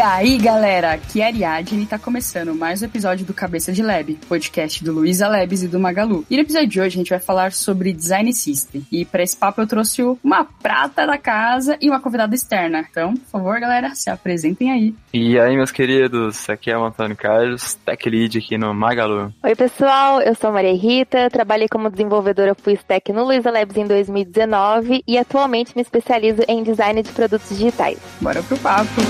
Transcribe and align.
E 0.00 0.02
aí, 0.02 0.38
galera, 0.38 0.92
aqui 0.92 1.20
é 1.20 1.24
a 1.24 1.26
Ariadne 1.26 1.82
e 1.82 1.86
tá 1.86 1.98
começando 1.98 2.54
mais 2.54 2.80
um 2.80 2.86
episódio 2.86 3.26
do 3.26 3.34
Cabeça 3.34 3.70
de 3.70 3.82
Lab, 3.82 4.14
podcast 4.26 4.82
do 4.82 4.94
Luiza 4.94 5.28
Labs 5.28 5.62
e 5.62 5.68
do 5.68 5.78
Magalu. 5.78 6.24
E 6.30 6.36
no 6.36 6.42
episódio 6.42 6.68
de 6.68 6.80
hoje 6.80 6.94
a 6.94 6.98
gente 7.00 7.10
vai 7.10 7.18
falar 7.18 7.52
sobre 7.52 7.92
design 7.92 8.32
system. 8.32 8.82
E 8.90 9.04
para 9.04 9.22
esse 9.22 9.36
papo 9.36 9.60
eu 9.60 9.66
trouxe 9.66 10.00
uma 10.24 10.42
prata 10.42 11.06
da 11.06 11.18
casa 11.18 11.76
e 11.82 11.90
uma 11.90 12.00
convidada 12.00 12.34
externa. 12.34 12.82
Então, 12.90 13.12
por 13.12 13.26
favor, 13.26 13.60
galera, 13.60 13.94
se 13.94 14.08
apresentem 14.08 14.72
aí. 14.72 14.94
E 15.12 15.38
aí, 15.38 15.54
meus 15.54 15.70
queridos, 15.70 16.48
aqui 16.48 16.70
é 16.70 16.78
o 16.78 16.86
Antônio 16.86 17.14
Carlos, 17.14 17.74
Tech 17.84 18.08
Lead 18.08 18.38
aqui 18.38 18.56
no 18.56 18.72
Magalu. 18.72 19.34
Oi, 19.44 19.54
pessoal, 19.54 20.22
eu 20.22 20.34
sou 20.34 20.48
a 20.48 20.52
Maria 20.54 20.74
Rita, 20.74 21.28
trabalhei 21.28 21.68
como 21.68 21.90
desenvolvedora 21.90 22.54
Full 22.54 22.72
Stack 22.72 23.12
no 23.12 23.22
Luiza 23.22 23.50
Labs 23.50 23.76
em 23.76 23.86
2019 23.86 25.04
e 25.06 25.18
atualmente 25.18 25.76
me 25.76 25.82
especializo 25.82 26.40
em 26.48 26.62
design 26.62 27.02
de 27.02 27.12
produtos 27.12 27.50
digitais. 27.50 27.98
Bora 28.18 28.42
pro 28.42 28.56
papo. 28.56 29.02